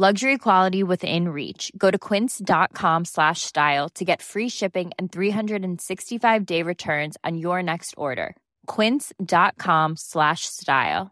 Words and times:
Luxury 0.00 0.38
quality 0.38 0.84
within 0.84 1.28
reach. 1.30 1.72
Go 1.76 1.90
to 1.90 1.98
quince.com 1.98 3.04
slash 3.04 3.42
style 3.42 3.88
to 3.96 4.04
get 4.04 4.22
free 4.22 4.48
shipping 4.48 4.92
and 4.96 5.10
365 5.10 6.46
day 6.46 6.62
returns 6.62 7.16
on 7.24 7.36
your 7.36 7.64
next 7.64 7.94
order. 7.96 8.36
Quince.com 8.68 9.96
slash 9.96 10.42
style. 10.42 11.10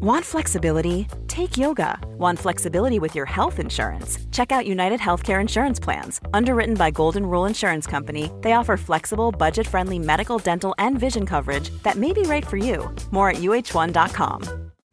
Want 0.00 0.24
flexibility? 0.24 1.06
Take 1.28 1.56
yoga. 1.56 2.00
Want 2.18 2.40
flexibility 2.40 2.98
with 2.98 3.14
your 3.14 3.26
health 3.26 3.60
insurance? 3.60 4.18
Check 4.32 4.50
out 4.50 4.66
United 4.66 4.98
Healthcare 4.98 5.40
Insurance 5.40 5.78
Plans. 5.78 6.20
Underwritten 6.34 6.74
by 6.74 6.90
Golden 6.90 7.26
Rule 7.26 7.46
Insurance 7.46 7.86
Company, 7.86 8.28
they 8.40 8.54
offer 8.54 8.76
flexible, 8.76 9.30
budget 9.30 9.68
friendly 9.68 10.00
medical, 10.00 10.38
dental, 10.38 10.74
and 10.78 10.98
vision 10.98 11.26
coverage 11.26 11.70
that 11.84 11.94
may 11.94 12.12
be 12.12 12.22
right 12.22 12.44
for 12.44 12.56
you. 12.56 12.92
More 13.12 13.30
at 13.30 13.36
uh1.com. 13.36 14.65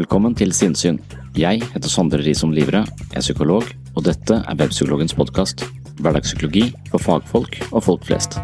Velkommen 0.00 0.32
til 0.32 0.48
Sinnsyn. 0.56 0.96
Jeg 1.36 1.60
heter 1.74 1.90
Sondre 1.92 2.22
Risom 2.24 2.54
Livre, 2.56 2.86
er 2.88 3.20
psykolog, 3.20 3.66
og 3.92 4.06
dette 4.06 4.38
er 4.38 4.56
Webpsykologens 4.56 5.12
podkast. 5.12 5.66
Hverdagspsykologi 6.00 6.70
for 6.88 7.04
fagfolk 7.04 7.58
og 7.66 7.84
folk 7.84 8.08
flest. 8.08 8.38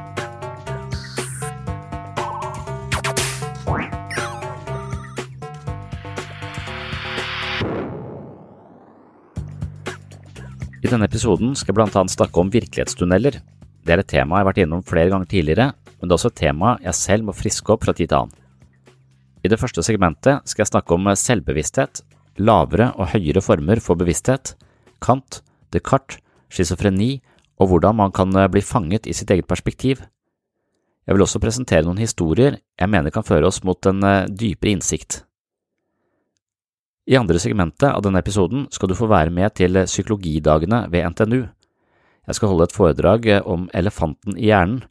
I 10.84 10.92
denne 10.92 11.08
episoden 11.08 11.56
skal 11.56 11.72
jeg 11.72 11.88
annet 11.88 12.18
snakke 12.18 12.36
om 12.36 12.52
virkelighetstunneler. 12.52 13.40
Det 13.80 13.96
er 13.96 14.04
et 14.04 14.12
tema 14.12 14.42
jeg 14.42 14.44
har 14.44 14.52
vært 14.52 14.66
innom 14.66 14.84
flere 14.84 15.08
ganger 15.08 15.32
tidligere, 15.32 15.72
men 15.72 16.04
det 16.04 16.12
er 16.12 16.20
også 16.20 16.36
et 16.36 16.42
tema 16.44 16.76
jeg 16.84 17.00
selv 17.00 17.24
må 17.24 17.32
friske 17.32 17.72
opp 17.72 17.88
fra 17.88 17.96
tid 17.96 18.12
til 18.12 18.26
annen. 18.26 18.42
I 19.44 19.50
det 19.52 19.58
første 19.60 19.84
segmentet 19.84 20.46
skal 20.48 20.64
jeg 20.64 20.72
snakke 20.72 20.96
om 20.96 21.08
selvbevissthet, 21.12 22.02
lavere 22.38 22.92
og 22.96 23.12
høyere 23.14 23.42
former 23.44 23.80
for 23.80 23.98
bevissthet, 23.98 24.54
Kant, 25.02 25.42
Descartes, 25.72 26.20
schizofreni 26.52 27.18
og 27.60 27.70
hvordan 27.70 27.96
man 27.98 28.12
kan 28.14 28.32
bli 28.52 28.62
fanget 28.62 29.08
i 29.08 29.14
sitt 29.16 29.30
eget 29.30 29.48
perspektiv, 29.48 30.04
Jeg 31.06 31.14
vil 31.14 31.22
også 31.22 31.38
presentere 31.38 31.86
noen 31.86 32.02
historier 32.02 32.58
jeg 32.58 32.90
mener 32.90 33.14
kan 33.14 33.22
føre 33.26 33.46
oss 33.46 33.62
mot 33.62 33.78
en 33.86 34.02
eh, 34.02 34.26
dypere 34.26 34.74
innsikt. 34.74 35.20
I 37.06 37.14
andre 37.14 37.38
segmentet 37.38 37.86
av 37.92 38.02
denne 38.02 38.18
episoden 38.18 38.66
skal 38.74 38.90
du 38.90 38.96
få 38.98 39.06
være 39.06 39.30
med 39.30 39.54
til 39.54 39.78
psykologidagene 39.86 40.88
ved 40.90 41.06
NTNU. 41.12 41.44
Jeg 42.26 42.34
skal 42.34 42.50
holde 42.50 42.66
et 42.66 42.74
foredrag 42.74 43.28
eh, 43.30 43.44
om 43.46 43.68
elefanten 43.70 44.34
i 44.34 44.48
hjernen, 44.50 44.82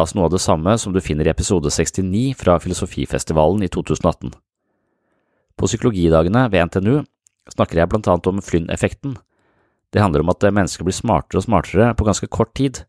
altså 0.00 0.18
noe 0.18 0.28
av 0.28 0.34
det 0.34 0.42
samme 0.42 0.74
som 0.80 0.94
du 0.94 1.00
finner 1.04 1.28
i 1.28 1.32
episode 1.32 1.70
69 1.70 2.34
fra 2.38 2.56
Filosofifestivalen 2.62 3.62
i 3.66 3.70
2018. 3.70 4.32
På 5.54 5.68
psykologidagene 5.70 6.48
ved 6.50 6.70
NTNU 6.70 7.04
snakker 7.54 7.78
jeg 7.78 7.90
blant 7.92 8.08
annet 8.10 8.30
om 8.30 8.42
Flynn-effekten. 8.42 9.14
Det 9.94 10.02
handler 10.02 10.24
om 10.24 10.32
at 10.32 10.42
mennesker 10.48 10.86
blir 10.86 10.96
smartere 10.96 11.38
og 11.38 11.46
smartere 11.46 11.92
på 11.94 12.06
ganske 12.08 12.26
kort 12.26 12.54
tid. 12.58 12.82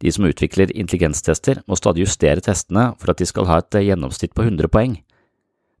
De 0.00 0.12
som 0.12 0.24
utvikler 0.24 0.72
intelligenstester, 0.72 1.60
må 1.68 1.76
stadig 1.76 2.06
justere 2.06 2.42
testene 2.44 2.92
for 3.00 3.12
at 3.12 3.20
de 3.20 3.28
skal 3.28 3.48
ha 3.50 3.60
et 3.60 3.78
gjennomsnitt 3.84 4.32
på 4.36 4.46
100 4.46 4.72
poeng. 4.72 4.96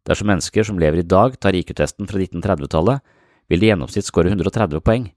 Dersom 0.04 0.28
mennesker 0.28 0.66
som 0.68 0.78
lever 0.80 1.00
i 1.00 1.08
dag 1.08 1.38
tar 1.40 1.56
IQ-testen 1.56 2.08
fra 2.10 2.20
1930-tallet, 2.20 3.00
vil 3.48 3.60
de 3.60 3.68
i 3.68 3.72
gjennomsnitt 3.72 4.08
score 4.08 4.28
130 4.28 4.84
poeng. 4.84 5.08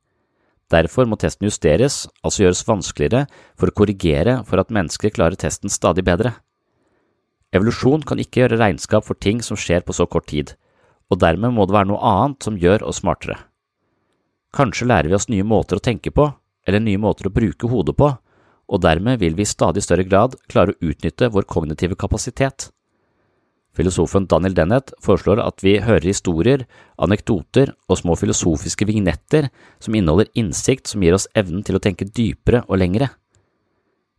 Derfor 0.74 1.08
må 1.08 1.16
testen 1.16 1.48
justeres, 1.48 2.06
altså 2.26 2.44
gjøres 2.44 2.66
vanskeligere 2.68 3.28
for 3.56 3.72
å 3.72 3.76
korrigere 3.76 4.42
for 4.48 4.60
at 4.60 4.74
mennesker 4.74 5.14
klarer 5.16 5.40
testen 5.40 5.72
stadig 5.72 6.04
bedre. 6.08 6.34
Evolusjon 7.56 8.04
kan 8.04 8.20
ikke 8.20 8.44
gjøre 8.44 8.60
regnskap 8.60 9.06
for 9.08 9.16
ting 9.16 9.40
som 9.46 9.60
skjer 9.60 9.86
på 9.88 9.96
så 9.96 10.06
kort 10.12 10.28
tid, 10.28 10.58
og 11.08 11.22
dermed 11.24 11.56
må 11.56 11.66
det 11.66 11.78
være 11.78 11.92
noe 11.94 12.04
annet 12.04 12.44
som 12.44 12.60
gjør 12.60 12.84
oss 12.90 13.00
smartere. 13.00 13.40
Kanskje 14.56 14.90
lærer 14.90 15.08
vi 15.08 15.16
oss 15.16 15.30
nye 15.32 15.48
måter 15.48 15.80
å 15.80 15.84
tenke 15.84 16.12
på, 16.12 16.28
eller 16.68 16.84
nye 16.84 17.00
måter 17.00 17.30
å 17.30 17.34
bruke 17.34 17.70
hodet 17.72 17.96
på, 17.96 18.12
og 18.68 18.84
dermed 18.84 19.22
vil 19.22 19.38
vi 19.38 19.46
i 19.46 19.48
stadig 19.48 19.86
større 19.86 20.04
grad 20.04 20.36
klare 20.52 20.76
å 20.76 20.90
utnytte 20.92 21.32
vår 21.32 21.48
kognitive 21.48 21.96
kapasitet. 21.96 22.68
Filosofen 23.78 24.26
Daniel 24.26 24.56
Dennett 24.58 24.90
foreslår 25.06 25.38
at 25.44 25.62
vi 25.62 25.76
hører 25.84 26.10
historier, 26.10 26.64
anekdoter 26.98 27.76
og 27.86 28.00
små 28.00 28.16
filosofiske 28.18 28.88
vignetter 28.90 29.52
som 29.84 29.94
inneholder 29.94 30.32
innsikt 30.40 30.90
som 30.90 31.04
gir 31.06 31.14
oss 31.14 31.28
evnen 31.38 31.62
til 31.66 31.78
å 31.78 31.82
tenke 31.84 32.08
dypere 32.10 32.64
og 32.66 32.82
lengre. 32.82 33.12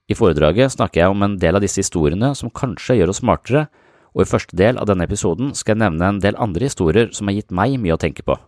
I 0.08 0.16
foredraget 0.16 0.76
snakker 0.76 1.02
jeg 1.02 1.12
om 1.12 1.24
en 1.26 1.36
del 1.42 1.58
av 1.58 1.64
disse 1.64 1.82
historiene 1.82 2.30
som 2.38 2.52
kanskje 2.54 3.00
gjør 3.00 3.12
oss 3.12 3.20
smartere, 3.20 3.66
og 4.14 4.22
i 4.24 4.28
første 4.30 4.56
del 4.56 4.78
av 4.80 4.86
denne 4.88 5.04
episoden 5.04 5.50
skal 5.58 5.74
jeg 5.74 5.82
nevne 5.82 6.06
en 6.06 6.22
del 6.22 6.38
andre 6.40 6.70
historier 6.70 7.10
som 7.12 7.28
har 7.28 7.36
gitt 7.36 7.52
meg 7.54 7.76
mye 7.82 7.98
å 7.98 8.00
tenke 8.00 8.24
på. 8.24 8.38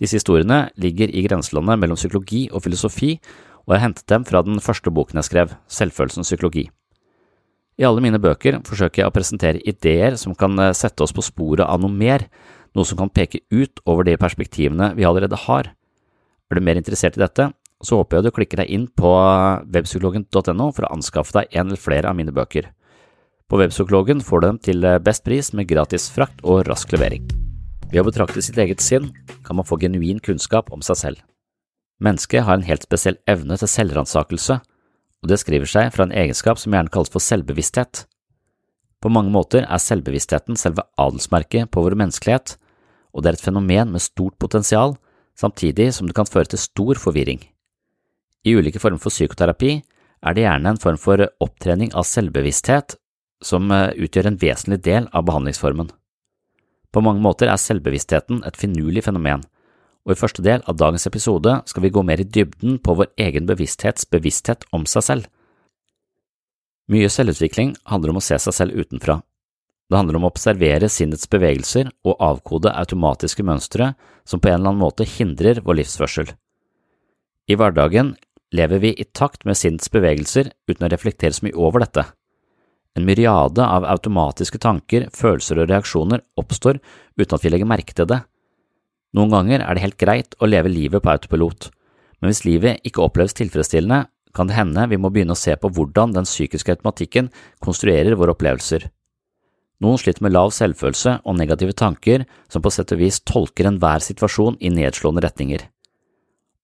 Disse 0.00 0.18
historiene 0.18 0.66
ligger 0.80 1.12
i 1.12 1.22
grenselandet 1.24 1.80
mellom 1.80 2.00
psykologi 2.00 2.46
og 2.50 2.64
filosofi, 2.64 3.14
og 3.66 3.76
jeg 3.76 3.84
hentet 3.84 4.08
dem 4.10 4.26
fra 4.26 4.42
den 4.44 4.58
første 4.64 4.92
boken 4.92 5.20
jeg 5.20 5.28
skrev, 5.30 5.54
Selvfølelsens 5.68 6.32
psykologi. 6.32 6.66
I 7.76 7.84
alle 7.84 8.00
mine 8.00 8.20
bøker 8.22 8.62
forsøker 8.64 9.02
jeg 9.02 9.10
å 9.10 9.14
presentere 9.14 9.60
ideer 9.68 10.16
som 10.20 10.34
kan 10.38 10.56
eh, 10.62 10.74
sette 10.76 11.04
oss 11.04 11.12
på 11.12 11.24
sporet 11.24 11.66
av 11.66 11.82
noe 11.82 11.92
mer, 11.92 12.24
noe 12.76 12.88
som 12.88 12.98
kan 13.00 13.12
peke 13.12 13.42
ut 13.52 13.82
over 13.84 14.08
de 14.08 14.16
perspektivene 14.20 14.94
vi 14.96 15.04
allerede 15.08 15.36
har. 15.46 15.72
Er 16.48 16.56
du 16.56 16.64
mer 16.64 16.80
interessert 16.80 17.18
i 17.18 17.24
dette, 17.24 17.50
så 17.84 18.00
håper 18.00 18.18
jeg 18.18 18.26
du 18.26 18.34
klikker 18.38 18.62
deg 18.62 18.72
inn 18.72 18.86
på 18.88 19.12
webpsykologen.no 19.74 20.70
for 20.72 20.86
å 20.86 20.92
anskaffe 20.96 21.36
deg 21.36 21.52
en 21.52 21.68
eller 21.68 21.80
flere 21.80 22.08
av 22.08 22.16
mine 22.16 22.32
bøker. 22.32 22.70
På 23.46 23.60
Webpsykologen 23.60 24.24
får 24.26 24.40
du 24.40 24.46
dem 24.48 24.56
til 24.58 24.86
eh, 24.88 24.98
best 24.98 25.22
pris 25.26 25.52
med 25.54 25.68
gratis 25.70 26.08
frakt 26.10 26.40
og 26.42 26.64
rask 26.66 26.90
levering. 26.96 27.28
Ved 27.92 28.00
å 28.00 28.06
betrakte 28.08 28.42
sitt 28.42 28.56
eget 28.58 28.82
sinn 28.82 29.12
kan 29.46 29.60
man 29.60 29.68
få 29.68 29.78
genuin 29.78 30.18
kunnskap 30.18 30.72
om 30.74 30.82
seg 30.82 30.98
selv. 30.98 31.20
Mennesket 32.02 32.42
har 32.48 32.58
en 32.58 32.66
helt 32.66 32.82
spesiell 32.88 33.20
evne 33.30 33.54
til 33.60 33.70
selvransakelse, 33.70 34.58
og 35.26 35.32
det 35.32 35.40
skriver 35.42 35.66
seg 35.66 35.88
fra 35.90 36.04
en 36.06 36.14
egenskap 36.14 36.60
som 36.62 36.70
gjerne 36.70 36.92
kalles 36.94 37.10
for 37.10 37.24
selvbevissthet. 37.24 38.04
På 39.02 39.10
mange 39.10 39.32
måter 39.34 39.64
er 39.66 39.82
selvbevisstheten 39.82 40.54
selve 40.54 40.84
adelsmerket 41.02 41.72
på 41.74 41.82
vår 41.82 41.96
menneskelighet, 41.98 42.52
og 43.10 43.24
det 43.24 43.32
er 43.32 43.38
et 43.40 43.42
fenomen 43.42 43.90
med 43.90 44.04
stort 44.04 44.36
potensial, 44.38 44.94
samtidig 45.34 45.88
som 45.96 46.06
det 46.06 46.14
kan 46.14 46.30
føre 46.30 46.52
til 46.52 46.62
stor 46.62 47.00
forvirring. 47.02 47.42
I 48.46 48.54
ulike 48.54 48.78
former 48.78 49.02
for 49.02 49.10
psykoterapi 49.10 49.72
er 50.22 50.36
det 50.36 50.46
gjerne 50.46 50.76
en 50.76 50.80
form 50.80 51.00
for 51.00 51.26
opptrening 51.42 51.90
av 51.98 52.06
selvbevissthet 52.06 52.94
som 53.42 53.66
eh, 53.74 53.98
utgjør 53.98 54.30
en 54.30 54.38
vesentlig 54.38 54.78
del 54.86 55.10
av 55.10 55.26
behandlingsformen. 55.26 55.90
På 56.94 57.02
mange 57.02 57.20
måter 57.20 57.50
er 57.50 57.58
selvbevisstheten 57.58 58.44
et 58.46 58.56
finurlig 58.56 59.02
fenomen, 59.04 59.42
og 60.06 60.14
i 60.14 60.18
første 60.18 60.42
del 60.46 60.62
av 60.70 60.78
dagens 60.78 61.08
episode 61.08 61.52
skal 61.66 61.82
vi 61.82 61.90
gå 61.90 62.02
mer 62.06 62.22
i 62.22 62.28
dybden 62.30 62.78
på 62.78 62.94
vår 62.94 63.10
egen 63.26 63.48
bevissthets 63.48 64.06
bevissthet 64.06 64.62
om 64.76 64.86
seg 64.86 65.02
selv. 65.02 65.24
Mye 66.86 67.10
selvutvikling 67.10 67.74
handler 67.90 68.12
om 68.12 68.20
å 68.20 68.22
se 68.22 68.38
seg 68.38 68.54
selv 68.54 68.78
utenfra. 68.78 69.18
Det 69.90 69.98
handler 69.98 70.18
om 70.18 70.26
å 70.26 70.30
observere 70.30 70.90
sinnets 70.90 71.26
bevegelser 71.30 71.90
og 72.06 72.22
avkode 72.22 72.70
automatiske 72.70 73.42
mønstre 73.46 73.92
som 74.26 74.42
på 74.42 74.50
en 74.50 74.60
eller 74.60 74.72
annen 74.72 74.84
måte 74.84 75.06
hindrer 75.06 75.60
vår 75.66 75.80
livsførsel. 75.82 76.30
I 77.50 77.58
hverdagen 77.58 78.14
lever 78.54 78.82
vi 78.82 78.94
i 78.94 79.06
takt 79.10 79.44
med 79.46 79.58
sinnets 79.58 79.90
bevegelser 79.90 80.52
uten 80.70 80.86
å 80.86 80.90
reflektere 80.90 81.34
så 81.34 81.46
mye 81.46 81.58
over 81.58 81.82
dette. 81.82 82.06
En 82.96 83.04
myriade 83.06 83.62
av 83.62 83.84
automatiske 83.84 84.58
tanker, 84.62 85.10
følelser 85.12 85.58
og 85.60 85.70
reaksjoner 85.70 86.22
oppstår 86.38 86.78
uten 87.18 87.34
at 87.36 87.44
vi 87.44 87.52
legger 87.52 87.68
merke 87.68 87.94
til 87.94 88.08
det. 88.10 88.22
Noen 89.16 89.32
ganger 89.32 89.64
er 89.64 89.76
det 89.76 89.84
helt 89.84 89.98
greit 90.00 90.36
å 90.40 90.48
leve 90.48 90.68
livet 90.68 91.02
på 91.02 91.12
autopilot, 91.12 91.70
men 92.20 92.30
hvis 92.30 92.44
livet 92.44 92.84
ikke 92.84 93.04
oppleves 93.04 93.36
tilfredsstillende, 93.38 94.04
kan 94.36 94.50
det 94.50 94.58
hende 94.58 94.84
vi 94.90 94.98
må 95.00 95.08
begynne 95.08 95.32
å 95.32 95.40
se 95.40 95.54
på 95.56 95.70
hvordan 95.72 96.12
den 96.12 96.28
psykiske 96.28 96.74
automatikken 96.74 97.30
konstruerer 97.64 98.18
våre 98.20 98.34
opplevelser. 98.36 98.90
Noen 99.80 100.00
sliter 100.00 100.24
med 100.24 100.32
lav 100.32 100.52
selvfølelse 100.56 101.18
og 101.24 101.36
negative 101.36 101.72
tanker 101.76 102.26
som 102.52 102.64
på 102.64 102.72
sett 102.72 102.92
og 102.92 103.00
vis 103.00 103.22
tolker 103.28 103.68
enhver 103.68 104.04
situasjon 104.04 104.60
i 104.60 104.72
nedslående 104.72 105.24
retninger. 105.24 105.64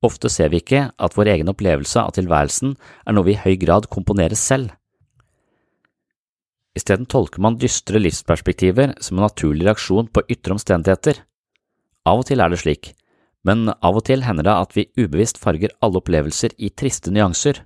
Ofte 0.04 0.28
ser 0.32 0.52
vi 0.52 0.60
ikke 0.62 0.86
at 0.92 1.16
vår 1.16 1.30
egen 1.36 1.52
opplevelse 1.52 2.00
av 2.02 2.14
tilværelsen 2.16 2.76
er 3.06 3.16
noe 3.16 3.28
vi 3.28 3.36
i 3.36 3.42
høy 3.42 3.56
grad 3.60 3.88
komponerer 3.92 4.36
selv. 4.38 4.72
Isteden 6.76 7.06
tolker 7.06 7.42
man 7.44 7.58
dystre 7.60 8.00
livsperspektiver 8.00 8.96
som 9.04 9.18
en 9.18 9.28
naturlig 9.28 9.68
reaksjon 9.68 10.08
på 10.08 10.24
ytre 10.32 10.56
omstendigheter. 10.56 11.20
Av 12.08 12.18
og 12.18 12.26
til 12.26 12.42
er 12.42 12.50
det 12.50 12.58
slik, 12.62 12.92
men 13.46 13.68
av 13.70 13.98
og 13.98 14.04
til 14.06 14.24
hender 14.26 14.46
det 14.46 14.54
at 14.54 14.76
vi 14.76 14.88
ubevisst 14.98 15.38
farger 15.42 15.74
alle 15.82 16.00
opplevelser 16.02 16.54
i 16.58 16.70
triste 16.74 17.12
nyanser. 17.14 17.62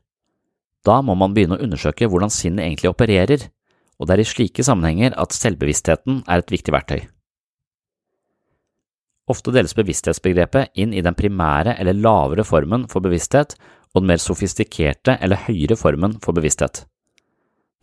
Da 0.85 1.00
må 1.03 1.17
man 1.19 1.35
begynne 1.37 1.59
å 1.59 1.65
undersøke 1.65 2.09
hvordan 2.09 2.33
sinnet 2.33 2.67
egentlig 2.67 2.93
opererer, 2.93 3.49
og 3.97 4.08
det 4.08 4.17
er 4.17 4.22
i 4.22 4.29
slike 4.29 4.65
sammenhenger 4.65 5.17
at 5.17 5.37
selvbevisstheten 5.37 6.22
er 6.29 6.43
et 6.43 6.53
viktig 6.53 6.75
verktøy. 6.75 7.01
Ofte 9.27 9.51
deles 9.51 9.75
bevissthetsbegrepet 9.75 10.77
inn 10.79 10.93
i 10.94 11.03
den 11.03 11.17
primære 11.19 11.75
eller 11.81 11.96
lavere 11.99 12.44
formen 12.46 12.84
for 12.93 13.03
bevissthet 13.03 13.56
og 13.94 14.03
den 14.03 14.13
mer 14.13 14.22
sofistikerte 14.22 15.17
eller 15.19 15.49
høyere 15.49 15.79
formen 15.81 16.20
for 16.22 16.37
bevissthet. 16.37 16.84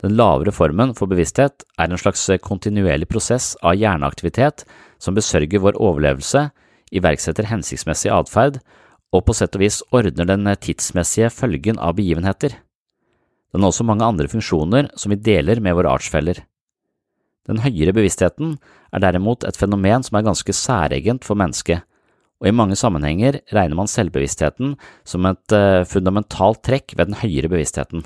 Den 0.04 0.18
lavere 0.18 0.52
formen 0.52 0.92
for 0.98 1.08
bevissthet 1.08 1.64
er 1.80 1.88
en 1.88 2.00
slags 2.00 2.26
kontinuerlig 2.44 3.08
prosess 3.08 3.54
av 3.64 3.78
hjerneaktivitet 3.80 4.66
som 5.00 5.16
besørger 5.16 5.62
vår 5.64 5.78
overlevelse, 5.80 6.50
iverksetter 6.92 7.48
hensiktsmessig 7.48 8.10
atferd 8.12 8.58
og 9.14 9.22
på 9.24 9.36
sett 9.36 9.56
og 9.56 9.62
vis 9.64 9.80
ordner 9.94 10.28
den 10.28 10.50
tidsmessige 10.60 11.30
følgen 11.32 11.80
av 11.80 11.96
begivenheter. 11.96 12.58
Den 13.54 13.62
har 13.62 13.72
også 13.72 13.86
mange 13.86 14.04
andre 14.04 14.28
funksjoner 14.28 14.90
som 14.98 15.14
vi 15.14 15.22
deler 15.24 15.62
med 15.64 15.76
våre 15.78 15.94
artsfeller. 15.96 16.42
Den 17.48 17.60
høyere 17.64 17.94
bevisstheten 17.96 18.56
er 18.92 19.04
derimot 19.04 19.44
et 19.48 19.56
fenomen 19.56 20.04
som 20.04 20.18
er 20.18 20.26
ganske 20.26 20.56
særegent 20.56 21.24
for 21.24 21.38
mennesket, 21.38 21.84
og 22.42 22.50
i 22.50 22.56
mange 22.56 22.76
sammenhenger 22.76 23.38
regner 23.54 23.78
man 23.78 23.88
selvbevisstheten 23.88 24.74
som 25.06 25.28
et 25.30 25.54
eh, 25.54 25.84
fundamentalt 25.88 26.60
trekk 26.66 26.96
ved 26.98 27.08
den 27.08 27.20
høyere 27.22 27.52
bevisstheten. 27.52 28.04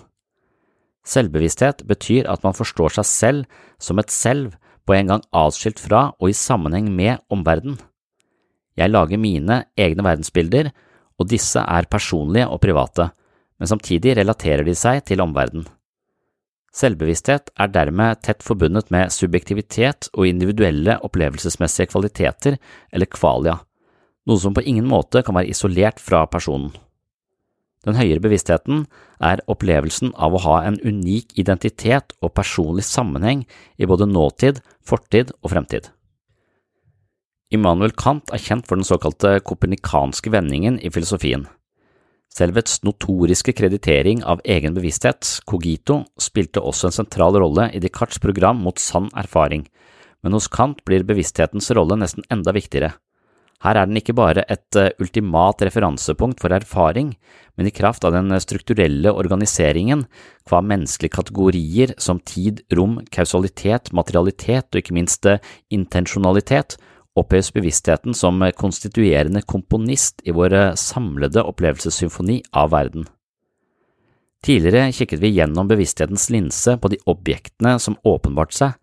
Selvbevissthet 1.08 1.86
betyr 1.88 2.28
at 2.28 2.44
man 2.44 2.56
forstår 2.56 2.98
seg 2.98 3.08
selv 3.08 3.60
som 3.80 4.00
et 4.00 4.12
selv 4.12 4.56
på 4.88 4.96
en 4.96 5.14
gang 5.14 5.24
atskilt 5.36 5.80
fra 5.80 6.10
og 6.18 6.30
i 6.30 6.36
sammenheng 6.36 6.90
med 6.92 7.22
omverdenen. 7.32 7.78
Jeg 8.78 8.92
lager 8.92 9.20
mine 9.20 9.62
egne 9.76 10.04
verdensbilder, 10.06 10.70
og 11.18 11.28
disse 11.32 11.58
er 11.58 11.88
personlige 11.90 12.46
og 12.46 12.60
private, 12.62 13.08
men 13.58 13.70
samtidig 13.70 14.14
relaterer 14.20 14.62
de 14.64 14.76
seg 14.78 15.02
til 15.08 15.24
omverdenen. 15.24 15.66
Selvbevissthet 16.78 17.50
er 17.58 17.70
dermed 17.74 18.20
tett 18.22 18.44
forbundet 18.44 18.92
med 18.94 19.10
subjektivitet 19.10 20.10
og 20.12 20.28
individuelle 20.28 20.98
opplevelsesmessige 21.02 21.90
kvaliteter, 21.90 22.58
eller 22.92 23.10
kvalia, 23.10 23.56
noe 24.28 24.38
som 24.38 24.54
på 24.54 24.62
ingen 24.62 24.86
måte 24.86 25.24
kan 25.26 25.34
være 25.34 25.50
isolert 25.56 25.98
fra 26.04 26.22
personen. 26.30 26.70
Den 27.86 27.98
høyere 27.98 28.22
bevisstheten 28.22 28.86
er 29.22 29.42
opplevelsen 29.50 30.10
av 30.18 30.34
å 30.34 30.42
ha 30.42 30.56
en 30.66 30.80
unik 30.82 31.36
identitet 31.38 32.16
og 32.20 32.34
personlig 32.34 32.84
sammenheng 32.88 33.44
i 33.78 33.86
både 33.86 34.08
nåtid, 34.10 34.58
fortid 34.82 35.30
og 35.42 35.52
fremtid. 35.54 35.92
Immanuel 37.54 37.94
Kant 37.96 38.28
er 38.34 38.42
kjent 38.42 38.66
for 38.68 38.76
den 38.76 38.84
såkalte 38.84 39.38
kopernikanske 39.40 40.32
vendingen 40.34 40.76
i 40.84 40.90
filosofien. 40.92 41.46
Selvets 42.28 42.82
notoriske 42.84 43.54
kreditering 43.56 44.20
av 44.20 44.42
egen 44.44 44.74
bevissthet, 44.76 45.40
cogito, 45.48 46.02
spilte 46.20 46.60
også 46.60 46.90
en 46.90 46.96
sentral 46.98 47.38
rolle 47.40 47.70
i 47.72 47.80
Descartes' 47.80 48.20
program 48.20 48.60
mot 48.62 48.78
sann 48.78 49.08
erfaring, 49.16 49.64
men 50.22 50.36
hos 50.36 50.50
Kant 50.52 50.84
blir 50.84 51.06
bevissthetens 51.08 51.70
rolle 51.78 51.96
nesten 51.96 52.26
enda 52.30 52.52
viktigere. 52.52 52.92
Her 53.64 53.74
er 53.74 53.88
den 53.90 53.98
ikke 53.98 54.14
bare 54.14 54.44
et 54.46 54.76
eh, 54.78 54.92
ultimat 55.02 55.64
referansepunkt 55.66 56.38
for 56.42 56.54
erfaring, 56.54 57.16
men 57.58 57.66
i 57.66 57.74
kraft 57.74 58.04
av 58.06 58.14
den 58.14 58.30
strukturelle 58.38 59.10
organiseringen, 59.10 60.04
hva 60.46 60.60
menneskelige 60.62 61.16
kategorier 61.16 61.94
som 61.98 62.20
tid, 62.22 62.62
rom, 62.78 63.00
kausalitet, 63.10 63.90
materialitet 63.90 64.70
og 64.70 64.78
ikke 64.82 64.94
minst 64.94 65.26
eh, 65.26 65.42
intensjonalitet, 65.74 66.78
opphøyes 67.18 67.50
bevisstheten 67.50 68.14
som 68.14 68.44
konstituerende 68.54 69.42
komponist 69.42 70.22
i 70.22 70.34
vår 70.36 70.54
eh, 70.54 70.74
samlede 70.78 71.42
opplevelsessymfoni 71.42 72.44
av 72.54 72.70
verden. 72.76 73.08
Tidligere 74.46 74.92
kikket 74.94 75.18
vi 75.18 75.32
gjennom 75.34 75.66
bevissthetens 75.66 76.28
linse 76.30 76.76
på 76.78 76.92
de 76.92 77.00
objektene 77.10 77.74
som 77.82 77.98
åpenbart 78.06 78.54
seg, 78.54 78.78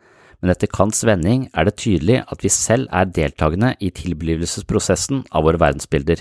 men 0.45 0.51
etter 0.53 0.69
Kants 0.69 0.99
vending 1.01 1.47
er 1.57 1.65
det 1.65 1.79
tydelig 1.81 2.19
at 2.29 2.43
vi 2.45 2.51
selv 2.53 2.85
er 2.93 3.07
deltakende 3.09 3.71
i 3.81 3.87
tilblivelsesprosessen 3.97 5.23
av 5.33 5.47
våre 5.47 5.57
verdensbilder. 5.57 6.19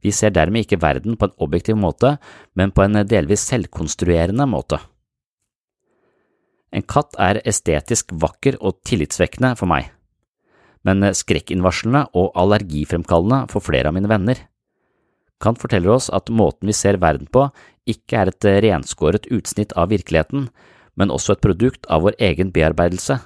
Vi 0.00 0.08
ser 0.16 0.32
dermed 0.32 0.64
ikke 0.64 0.78
verden 0.80 1.18
på 1.20 1.26
en 1.28 1.34
objektiv 1.44 1.76
måte, 1.76 2.14
men 2.56 2.70
på 2.72 2.80
en 2.86 2.96
delvis 3.04 3.42
selvkonstruerende 3.50 4.46
måte. 4.48 4.78
En 6.72 6.86
katt 6.88 7.12
er 7.20 7.42
estetisk 7.44 8.14
vakker 8.22 8.56
og 8.64 8.78
tillitsvekkende 8.88 9.50
for 9.60 9.68
meg, 9.68 9.90
men 10.88 11.04
skrekkinnvarslende 11.12 12.06
og 12.16 12.32
allergifremkallende 12.40 13.50
for 13.52 13.60
flere 13.66 13.92
av 13.92 13.98
mine 13.98 14.08
venner. 14.08 14.40
Kant 15.44 15.60
forteller 15.60 15.92
oss 15.92 16.08
at 16.08 16.32
måten 16.32 16.72
vi 16.72 16.78
ser 16.78 16.96
verden 17.04 17.28
på, 17.28 17.50
ikke 17.84 18.16
er 18.16 18.32
et 18.32 18.48
renskåret 18.64 19.28
utsnitt 19.28 19.76
av 19.76 19.92
virkeligheten, 19.92 20.48
men 20.96 21.12
også 21.12 21.36
et 21.36 21.44
produkt 21.44 21.84
av 21.92 22.08
vår 22.08 22.16
egen 22.32 22.48
bearbeidelse. 22.56 23.18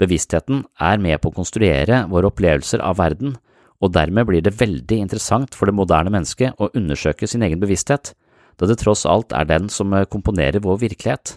Bevisstheten 0.00 0.64
er 0.76 1.00
med 1.00 1.20
på 1.22 1.30
å 1.30 1.36
konstruere 1.38 2.02
våre 2.10 2.28
opplevelser 2.28 2.82
av 2.84 2.98
verden, 3.00 3.36
og 3.80 3.92
dermed 3.92 4.28
blir 4.28 4.44
det 4.44 4.56
veldig 4.60 4.98
interessant 5.00 5.56
for 5.56 5.68
det 5.68 5.76
moderne 5.76 6.12
mennesket 6.12 6.56
å 6.60 6.70
undersøke 6.76 7.28
sin 7.28 7.44
egen 7.44 7.60
bevissthet, 7.60 8.12
da 8.56 8.68
det 8.68 8.78
tross 8.80 9.04
alt 9.08 9.34
er 9.36 9.48
den 9.48 9.68
som 9.72 9.92
eh, 9.92 10.08
komponerer 10.08 10.64
vår 10.64 10.80
virkelighet. 10.86 11.36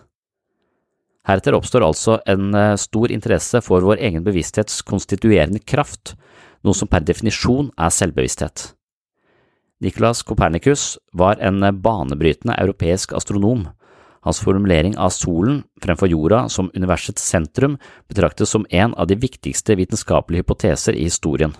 Heretter 1.28 1.56
oppstår 1.56 1.84
altså 1.86 2.20
en 2.32 2.54
eh, 2.56 2.76
stor 2.80 3.12
interesse 3.12 3.62
for 3.64 3.84
vår 3.86 4.00
egen 4.08 4.24
bevissthets 4.24 4.82
konstituerende 4.88 5.60
kraft, 5.60 6.16
noe 6.64 6.76
som 6.76 6.92
per 6.92 7.04
definisjon 7.08 7.72
er 7.80 7.92
selvbevissthet. 7.96 8.70
Nicolas 9.84 10.24
Copernicus 10.28 10.98
var 11.16 11.40
en 11.44 11.64
eh, 11.64 11.76
banebrytende 11.76 12.56
europeisk 12.60 13.16
astronom 13.20 13.68
hans 14.26 14.42
formulering 14.44 14.98
av 14.98 15.14
solen 15.16 15.64
fremfor 15.84 16.12
jorda 16.12 16.44
som 16.50 16.72
universets 16.76 17.24
sentrum 17.24 17.78
betraktes 18.10 18.50
som 18.50 18.68
en 18.70 18.94
av 18.94 19.08
de 19.08 19.20
viktigste 19.20 19.78
vitenskapelige 19.80 20.44
hypoteser 20.44 20.98
i 20.98 21.08
historien. 21.08 21.56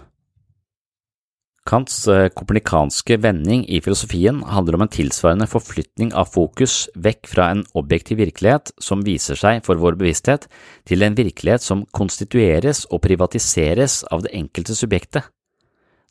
Kants 1.70 2.08
eh, 2.08 2.30
kopernikanske 2.34 3.20
vending 3.22 3.66
i 3.70 3.82
filosofien 3.84 4.42
handler 4.48 4.78
om 4.78 4.86
en 4.86 4.92
tilsvarende 4.94 5.46
forflytning 5.50 6.14
av 6.18 6.32
fokus 6.34 6.88
vekk 6.98 7.30
fra 7.30 7.50
en 7.54 7.66
objektiv 7.78 8.18
virkelighet 8.24 8.72
som 8.82 9.04
viser 9.06 9.38
seg 9.38 9.62
for 9.68 9.78
vår 9.78 10.00
bevissthet, 10.00 10.48
til 10.90 11.06
en 11.06 11.18
virkelighet 11.18 11.62
som 11.62 11.86
konstitueres 11.94 12.88
og 12.90 13.04
privatiseres 13.06 14.02
av 14.10 14.26
det 14.26 14.34
enkelte 14.40 14.78
subjektet. 14.78 15.30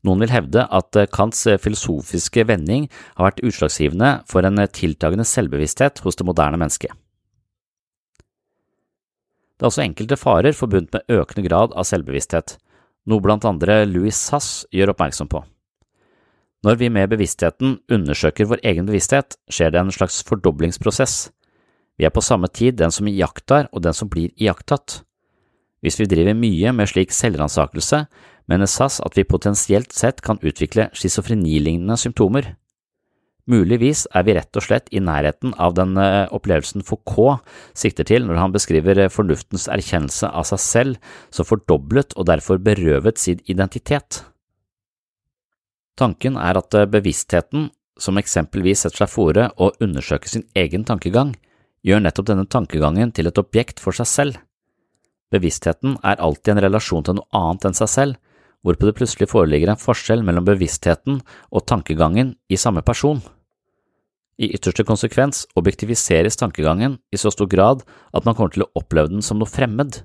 Noen 0.07 0.23
vil 0.23 0.31
hevde 0.31 0.63
at 0.71 0.97
eh, 0.97 1.09
Kants 1.11 1.41
eh, 1.51 1.59
filosofiske 1.59 2.45
vending 2.47 2.87
har 3.19 3.31
vært 3.31 3.43
utslagsgivende 3.47 4.13
for 4.31 4.47
en 4.47 4.63
eh, 4.63 4.71
tiltagende 4.71 5.27
selvbevissthet 5.27 6.05
hos 6.05 6.19
det 6.19 6.27
moderne 6.29 6.61
mennesket. 6.61 6.95
Det 9.59 9.67
er 9.67 9.73
også 9.73 9.83
enkelte 9.83 10.19
farer 10.21 10.55
forbundet 10.55 10.95
med 10.95 11.19
økende 11.19 11.43
grad 11.49 11.75
av 11.75 11.87
selvbevissthet, 11.89 12.55
noe 13.11 13.25
blant 13.25 13.47
andre 13.49 13.81
Louis 13.89 14.15
Sass 14.15 14.63
gjør 14.71 14.93
oppmerksom 14.93 15.31
på. 15.33 15.43
Når 16.67 16.79
vi 16.79 16.91
med 16.91 17.11
bevisstheten 17.11 17.77
undersøker 17.91 18.47
vår 18.51 18.63
egen 18.67 18.87
bevissthet, 18.87 19.35
skjer 19.51 19.75
det 19.75 19.83
en 19.83 19.95
slags 19.95 20.21
fordoblingsprosess. 20.27 21.29
Vi 21.99 22.07
er 22.07 22.15
på 22.15 22.23
samme 22.23 22.51
tid 22.51 22.79
den 22.79 22.95
som 22.95 23.11
iakttar 23.11 23.67
og 23.73 23.83
den 23.83 23.95
som 23.95 24.11
blir 24.11 24.31
iakttatt. 24.39 25.01
Hvis 25.83 25.99
vi 26.01 26.09
driver 26.11 26.35
mye 26.35 26.73
med 26.75 26.91
slik 26.91 27.15
selvransakelse, 27.15 28.05
mener 28.49 28.71
SAS 28.71 28.99
at 29.05 29.17
vi 29.19 29.27
potensielt 29.29 29.93
sett 29.93 30.23
kan 30.25 30.41
utvikle 30.43 30.89
schizofrenilignende 30.97 31.99
symptomer. 32.01 32.55
Muligvis 33.49 34.05
er 34.13 34.27
vi 34.27 34.35
rett 34.37 34.59
og 34.61 34.65
slett 34.67 34.91
i 34.93 35.01
nærheten 35.01 35.55
av 35.57 35.73
den 35.77 35.95
eh, 35.97 36.29
opplevelsen 36.37 36.85
Foucault 36.85 37.41
sikter 37.77 38.05
til 38.09 38.27
når 38.29 38.41
han 38.43 38.53
beskriver 38.53 39.01
eh, 39.01 39.13
fornuftens 39.13 39.71
erkjennelse 39.73 40.29
av 40.29 40.45
seg 40.51 40.61
selv 40.61 41.15
som 41.33 41.49
fordoblet 41.49 42.13
og 42.21 42.29
derfor 42.29 42.61
berøvet 42.61 43.21
sin 43.21 43.41
identitet. 43.49 44.21
Tanken 45.97 46.37
er 46.37 46.61
at 46.61 46.77
eh, 46.77 46.89
bevisstheten, 46.93 47.71
som 47.99 48.21
eksempelvis 48.21 48.85
setter 48.85 49.07
seg 49.07 49.15
fore 49.15 49.49
å 49.57 49.73
undersøke 49.81 50.29
sin 50.29 50.45
egen 50.53 50.85
tankegang, 50.87 51.33
gjør 51.81 52.05
nettopp 52.05 52.29
denne 52.29 52.47
tankegangen 52.53 53.17
til 53.17 53.31
et 53.31 53.41
objekt 53.41 53.81
for 53.81 53.97
seg 53.97 54.13
selv. 54.13 54.39
Bevisstheten 55.33 55.97
er 56.05 56.21
alltid 56.21 56.53
en 56.53 56.65
relasjon 56.69 57.05
til 57.05 57.17
noe 57.17 57.29
annet 57.33 57.69
enn 57.69 57.81
seg 57.81 57.91
selv, 57.97 58.21
hvorpå 58.65 58.89
det 58.89 58.97
plutselig 58.99 59.31
foreligger 59.31 59.73
en 59.73 59.81
forskjell 59.81 60.25
mellom 60.27 60.47
bevisstheten 60.49 61.21
og 61.51 61.67
tankegangen 61.71 62.35
i 62.51 62.59
samme 62.61 62.83
person. 62.87 63.23
I 64.39 64.53
ytterste 64.55 64.85
konsekvens 64.87 65.47
objektiviseres 65.59 66.39
tankegangen 66.39 66.99
i 67.11 67.19
så 67.19 67.33
stor 67.35 67.49
grad 67.51 67.83
at 68.15 68.27
man 68.27 68.37
kommer 68.39 68.55
til 68.55 68.67
å 68.67 68.71
oppleve 68.79 69.11
den 69.11 69.25
som 69.25 69.41
noe 69.41 69.51
fremmed. 69.51 70.05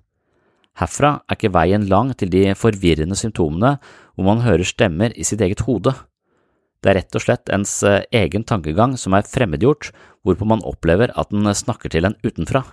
Herfra 0.81 1.19
er 1.29 1.37
ikke 1.37 1.53
veien 1.53 1.85
lang 1.89 2.15
til 2.17 2.31
de 2.33 2.47
forvirrende 2.57 3.17
symptomene 3.19 3.75
hvor 4.15 4.25
man 4.25 4.41
hører 4.45 4.65
stemmer 4.65 5.13
i 5.13 5.25
sitt 5.27 5.43
eget 5.45 5.61
hode. 5.67 5.93
Det 6.81 6.91
er 6.91 6.99
rett 6.99 7.15
og 7.15 7.23
slett 7.23 7.51
ens 7.53 7.77
eh, 7.87 8.01
egen 8.11 8.43
tankegang 8.43 8.97
som 8.99 9.13
er 9.15 9.27
fremmedgjort, 9.29 9.91
hvorpå 10.25 10.47
man 10.49 10.65
opplever 10.67 11.13
at 11.15 11.29
den 11.31 11.47
snakker 11.55 11.93
til 11.93 12.09
en 12.09 12.17
utenfra. 12.25 12.65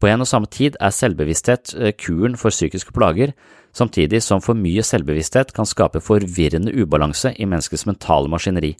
På 0.00 0.10
en 0.10 0.20
og 0.20 0.28
samme 0.28 0.48
tid 0.52 0.76
er 0.80 0.92
selvbevissthet 0.92 1.72
eh, 1.78 1.94
kuren 1.96 2.36
for 2.36 2.52
psykiske 2.52 2.92
plager, 2.96 3.32
samtidig 3.76 4.22
som 4.24 4.42
for 4.44 4.58
mye 4.58 4.84
selvbevissthet 4.84 5.54
kan 5.56 5.68
skape 5.68 6.02
forvirrende 6.04 6.74
ubalanse 6.76 7.32
i 7.36 7.48
menneskets 7.48 7.86
mentale 7.88 8.28
maskineri. 8.32 8.74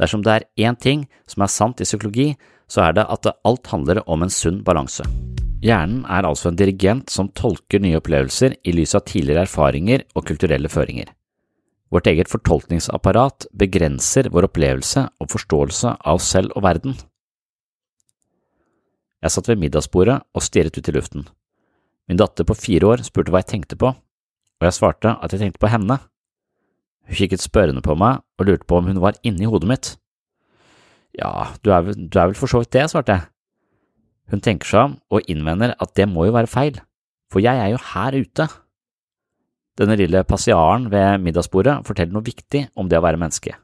Dersom 0.00 0.24
det 0.26 0.34
er 0.34 0.48
én 0.68 0.76
ting 0.76 1.06
som 1.30 1.44
er 1.44 1.52
sant 1.52 1.80
i 1.80 1.88
psykologi, 1.88 2.34
så 2.68 2.88
er 2.88 2.96
det 2.96 3.06
at 3.08 3.30
alt 3.44 3.72
handler 3.72 4.02
om 4.10 4.24
en 4.24 4.32
sunn 4.32 4.62
balanse. 4.66 5.06
Hjernen 5.64 6.02
er 6.10 6.26
altså 6.28 6.50
en 6.50 6.58
dirigent 6.60 7.12
som 7.12 7.30
tolker 7.32 7.80
nye 7.80 7.96
opplevelser 8.00 8.58
i 8.68 8.74
lys 8.76 8.92
av 8.98 9.06
tidligere 9.08 9.46
erfaringer 9.46 10.04
og 10.12 10.26
kulturelle 10.28 10.68
føringer. 10.68 11.08
Vårt 11.94 12.08
eget 12.10 12.28
fortolkningsapparat 12.28 13.46
begrenser 13.56 14.28
vår 14.34 14.48
opplevelse 14.50 15.06
og 15.22 15.30
forståelse 15.32 15.94
av 15.94 16.18
oss 16.18 16.28
selv 16.34 16.52
og 16.58 16.66
verden. 16.66 16.96
Jeg 19.24 19.32
satt 19.32 19.46
ved 19.48 19.56
middagsbordet 19.62 20.18
og 20.36 20.44
stirret 20.44 20.76
ut 20.76 20.88
i 20.90 20.92
luften. 20.92 21.22
Min 22.04 22.20
datter 22.20 22.44
på 22.44 22.56
fire 22.58 22.90
år 22.92 23.04
spurte 23.06 23.32
hva 23.32 23.40
jeg 23.40 23.54
tenkte 23.54 23.78
på, 23.80 23.94
og 23.94 24.66
jeg 24.66 24.76
svarte 24.76 25.14
at 25.16 25.32
jeg 25.32 25.40
tenkte 25.40 25.62
på 25.62 25.70
henne. 25.72 25.96
Hun 27.08 27.16
kikket 27.16 27.40
spørrende 27.40 27.80
på 27.84 27.96
meg 27.96 28.20
og 28.36 28.50
lurte 28.50 28.68
på 28.68 28.76
om 28.76 28.90
hun 28.90 29.00
var 29.00 29.16
inni 29.24 29.48
hodet 29.48 29.70
mitt. 29.70 29.94
Ja, 31.16 31.54
du 31.64 31.72
er, 31.72 31.86
vel, 31.86 31.96
du 31.96 32.18
er 32.20 32.28
vel 32.28 32.36
for 32.36 32.52
så 32.52 32.60
vidt 32.60 32.74
det, 32.76 32.84
svarte 32.92 33.16
jeg. 33.16 33.26
Hun 34.32 34.44
tenker 34.44 34.68
seg 34.68 34.90
om 34.90 34.98
og 35.12 35.30
innvender 35.30 35.72
at 35.80 35.96
det 35.96 36.08
må 36.10 36.26
jo 36.28 36.36
være 36.36 36.50
feil, 36.50 36.76
for 37.32 37.44
jeg 37.44 37.60
er 37.60 37.72
jo 37.72 37.80
her 37.94 38.16
ute. 38.20 38.48
Denne 39.80 39.96
lille 39.98 40.20
passiaren 40.28 40.90
ved 40.92 41.24
middagsbordet 41.24 41.80
forteller 41.88 42.12
noe 42.12 42.28
viktig 42.28 42.66
om 42.76 42.92
det 42.92 43.00
å 43.00 43.04
være 43.04 43.20
menneske. 43.20 43.56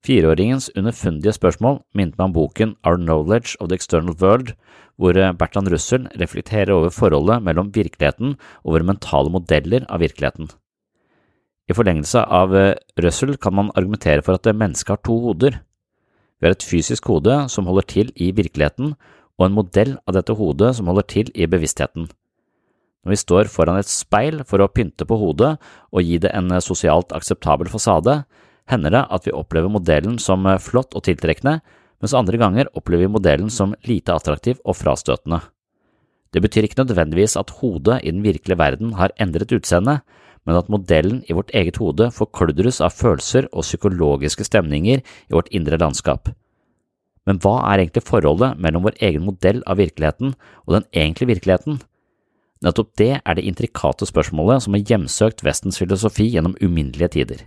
Fireåringens 0.00 0.70
underfundige 0.80 1.34
spørsmål 1.36 1.82
minnet 1.92 2.16
meg 2.16 2.30
om 2.30 2.32
boken 2.32 2.70
Our 2.88 2.96
Knowledge 2.96 3.58
of 3.60 3.68
the 3.68 3.76
External 3.76 4.14
World, 4.16 4.54
hvor 4.96 5.12
eh, 5.12 5.34
Bertrand 5.36 5.68
Russell 5.68 6.06
reflekterer 6.20 6.72
over 6.72 6.88
forholdet 6.88 7.44
mellom 7.44 7.68
virkeligheten 7.74 8.38
og 8.64 8.78
våre 8.78 8.88
mentale 8.88 9.32
modeller 9.32 9.84
av 9.92 10.00
virkeligheten. 10.00 10.48
I 11.68 11.76
forlengelse 11.76 12.24
av 12.24 12.56
eh, 12.56 12.78
Russell 12.96 13.36
kan 13.36 13.58
man 13.58 13.72
argumentere 13.76 14.24
for 14.24 14.40
at 14.40 14.48
mennesket 14.48 14.96
har 14.96 15.04
to 15.04 15.18
hoder. 15.26 15.60
Vi 16.40 16.48
har 16.48 16.56
et 16.56 16.64
fysisk 16.64 17.12
hode 17.12 17.36
som 17.52 17.68
holder 17.68 17.90
til 17.92 18.16
i 18.16 18.32
virkeligheten, 18.32 18.96
og 19.36 19.46
en 19.46 19.56
modell 19.56 19.98
av 20.08 20.16
dette 20.16 20.32
hodet 20.36 20.74
som 20.80 20.88
holder 20.88 21.08
til 21.12 21.28
i 21.36 21.44
bevisstheten. 21.48 22.08
Når 23.04 23.12
vi 23.12 23.20
står 23.20 23.52
foran 23.52 23.76
et 23.80 23.88
speil 23.88 24.40
for 24.48 24.64
å 24.64 24.72
pynte 24.72 25.04
på 25.08 25.16
hodet 25.20 25.58
og 25.92 26.04
gi 26.04 26.16
det 26.20 26.32
en 26.36 26.52
sosialt 26.64 27.12
akseptabel 27.16 27.68
fasade, 27.72 28.22
hender 28.70 28.94
det 28.94 29.04
at 29.10 29.26
vi 29.26 29.34
opplever 29.36 29.72
modellen 29.72 30.18
som 30.22 30.46
eh, 30.46 30.60
flott 30.62 30.96
og 30.96 31.04
tiltrekkende, 31.06 31.60
mens 32.00 32.16
andre 32.16 32.40
ganger 32.40 32.70
opplever 32.78 33.06
vi 33.06 33.14
modellen 33.18 33.50
som 33.52 33.74
lite 33.86 34.14
attraktiv 34.14 34.60
og 34.64 34.78
frastøtende. 34.78 35.42
Det 36.30 36.42
betyr 36.44 36.68
ikke 36.68 36.80
nødvendigvis 36.84 37.36
at 37.36 37.50
hodet 37.58 38.00
i 38.04 38.12
den 38.14 38.22
virkelige 38.22 38.58
verden 38.58 38.94
har 38.94 39.12
endret 39.20 39.52
utseende, 39.52 39.98
men 40.46 40.56
at 40.56 40.70
modellen 40.72 41.24
i 41.28 41.34
vårt 41.36 41.50
eget 41.54 41.76
hode 41.82 42.08
forkludres 42.14 42.80
av 42.80 42.94
følelser 42.96 43.50
og 43.50 43.66
psykologiske 43.66 44.46
stemninger 44.46 45.02
i 45.02 45.34
vårt 45.34 45.50
indre 45.52 45.76
landskap. 45.80 46.30
Men 47.28 47.40
hva 47.42 47.58
er 47.68 47.82
egentlig 47.82 48.06
forholdet 48.06 48.56
mellom 48.58 48.86
vår 48.86 48.96
egen 49.04 49.26
modell 49.26 49.60
av 49.68 49.78
virkeligheten 49.82 50.32
og 50.64 50.76
den 50.78 50.88
egentlige 50.94 51.34
virkeligheten? 51.34 51.80
Nettopp 52.64 52.92
det 53.00 53.12
er 53.20 53.36
det 53.36 53.44
intrikate 53.48 54.08
spørsmålet 54.08 54.64
som 54.64 54.76
har 54.76 54.84
hjemsøkt 54.88 55.44
Vestens 55.44 55.80
filosofi 55.80 56.30
gjennom 56.32 56.56
uminnelige 56.60 57.12
tider. 57.16 57.44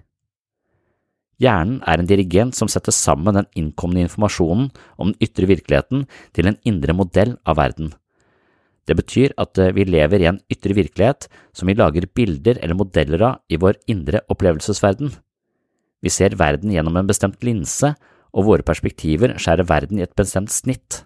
Hjernen 1.41 1.81
er 1.89 1.99
en 1.99 2.09
dirigent 2.09 2.55
som 2.55 2.69
setter 2.69 2.93
sammen 2.93 3.35
den 3.35 3.49
innkomne 3.57 4.03
informasjonen 4.05 4.69
om 5.01 5.11
den 5.11 5.19
ytre 5.23 5.49
virkeligheten 5.49 6.05
til 6.35 6.49
en 6.49 6.59
indre 6.67 6.95
modell 6.97 7.37
av 7.45 7.57
verden. 7.57 7.91
Det 8.83 8.97
betyr 8.99 9.33
at 9.39 9.57
eh, 9.57 9.71
vi 9.75 9.85
lever 9.87 10.23
i 10.23 10.29
en 10.29 10.41
ytre 10.51 10.75
virkelighet 10.75 11.29
som 11.55 11.69
vi 11.69 11.77
lager 11.79 12.09
bilder 12.15 12.59
eller 12.59 12.77
modeller 12.77 13.23
av 13.29 13.39
i 13.47 13.59
vår 13.59 13.79
indre 13.91 14.23
opplevelsesverden. 14.33 15.13
Vi 16.03 16.11
ser 16.11 16.35
verden 16.35 16.73
gjennom 16.73 16.99
en 16.99 17.07
bestemt 17.07 17.39
linse, 17.47 17.93
og 18.33 18.47
våre 18.49 18.65
perspektiver 18.65 19.37
skjærer 19.37 19.67
verden 19.69 19.99
i 19.99 20.03
et 20.03 20.15
bestemt 20.17 20.51
snitt. 20.51 21.03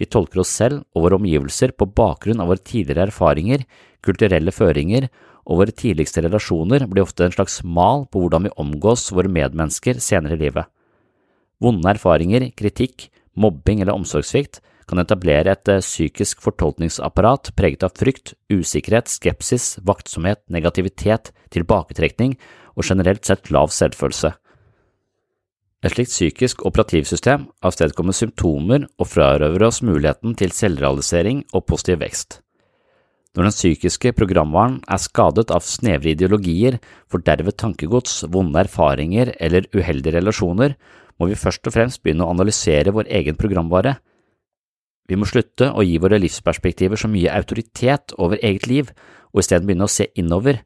Vi 0.00 0.08
tolker 0.08 0.40
oss 0.42 0.50
selv 0.50 0.80
og 0.96 1.04
våre 1.04 1.18
omgivelser 1.20 1.74
på 1.76 1.86
bakgrunn 1.92 2.40
av 2.42 2.48
våre 2.50 2.64
tidligere 2.64 3.10
erfaringer, 3.10 3.66
kulturelle 4.02 4.50
føringer, 4.54 5.06
og 5.46 5.62
våre 5.62 5.74
tidligste 5.74 6.22
relasjoner 6.24 6.86
blir 6.90 7.04
ofte 7.04 7.26
en 7.26 7.34
slags 7.34 7.60
mal 7.64 8.06
på 8.10 8.22
hvordan 8.22 8.46
vi 8.46 8.56
omgås 8.62 9.08
våre 9.14 9.30
medmennesker 9.32 9.98
senere 10.02 10.38
i 10.38 10.42
livet. 10.44 10.68
Vonde 11.62 11.90
erfaringer, 11.90 12.48
kritikk, 12.58 13.08
mobbing 13.38 13.82
eller 13.82 13.96
omsorgssvikt 13.96 14.60
kan 14.90 15.00
etablere 15.02 15.54
et 15.54 15.70
eh, 15.70 15.82
psykisk 15.82 16.42
fortolkningsapparat 16.44 17.52
preget 17.58 17.86
av 17.86 17.94
frykt, 17.98 18.34
usikkerhet, 18.52 19.10
skepsis, 19.10 19.76
vaktsomhet, 19.86 20.42
negativitet, 20.52 21.32
tilbaketrekning 21.54 22.36
og 22.76 22.86
generelt 22.88 23.24
sett 23.26 23.50
lav 23.54 23.72
selvfølelse. 23.74 24.32
Et 25.82 25.90
slikt 25.90 26.12
psykisk 26.12 26.62
operativsystem 26.68 27.48
avstedkommer 27.66 28.14
symptomer 28.14 28.86
og 29.02 29.08
frarøver 29.10 29.66
oss 29.66 29.82
muligheten 29.82 30.36
til 30.38 30.54
selvrealisering 30.54 31.42
og 31.52 31.66
positiv 31.66 31.98
vekst. 32.04 32.38
Når 33.32 33.48
den 33.48 33.54
psykiske 33.54 34.12
programvaren 34.12 34.80
er 34.92 35.00
skadet 35.00 35.48
av 35.54 35.64
snevre 35.64 36.12
ideologier, 36.12 36.76
fordervet 37.08 37.56
tankegods, 37.62 38.26
vonde 38.28 38.60
erfaringer 38.60 39.32
eller 39.40 39.68
uheldige 39.72 40.18
relasjoner, 40.18 40.74
må 41.16 41.30
vi 41.30 41.38
først 41.38 41.68
og 41.68 41.76
fremst 41.76 42.02
begynne 42.02 42.26
å 42.26 42.34
analysere 42.34 42.92
vår 42.92 43.08
egen 43.20 43.38
programvare. 43.40 43.94
Vi 45.08 45.16
må 45.16 45.28
slutte 45.28 45.70
å 45.72 45.84
gi 45.84 45.96
våre 46.02 46.20
livsperspektiver 46.20 47.00
så 47.00 47.08
mye 47.08 47.32
autoritet 47.32 48.12
over 48.18 48.40
eget 48.42 48.68
liv, 48.68 48.92
og 49.32 49.40
isteden 49.40 49.68
begynne 49.68 49.88
å 49.88 49.92
se 49.92 50.10
innover, 50.20 50.60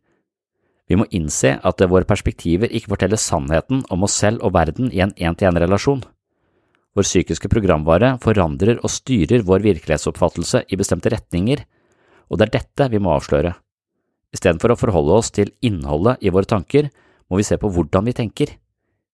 vi 0.86 0.98
må 0.98 1.06
innse 1.10 1.56
at 1.66 1.82
våre 1.90 2.06
perspektiver 2.06 2.70
ikke 2.70 2.92
forteller 2.92 3.18
sannheten 3.18 3.82
om 3.90 4.06
oss 4.06 4.18
selv 4.20 4.44
og 4.46 4.54
verden 4.54 4.92
i 4.94 5.02
en 5.02 5.14
én-til-én-relasjon. 5.18 6.04
Vår 6.96 7.04
psykiske 7.04 7.50
programvare 7.52 8.14
forandrer 8.22 8.78
og 8.78 8.92
styrer 8.94 9.42
vår 9.44 9.64
virkelighetsoppfattelse 9.66 10.62
i 10.70 10.78
bestemte 10.78 11.10
retninger, 11.12 11.64
og 12.30 12.38
det 12.38 12.48
er 12.48 12.58
dette 12.58 12.90
vi 12.92 13.00
må 13.02 13.14
avsløre. 13.14 13.54
Istedenfor 14.34 14.74
å 14.74 14.78
forholde 14.80 15.16
oss 15.16 15.32
til 15.34 15.52
innholdet 15.64 16.22
i 16.24 16.32
våre 16.34 16.48
tanker, 16.48 16.90
må 17.30 17.40
vi 17.40 17.46
se 17.46 17.58
på 17.58 17.70
hvordan 17.72 18.06
vi 18.06 18.14
tenker. 18.16 18.52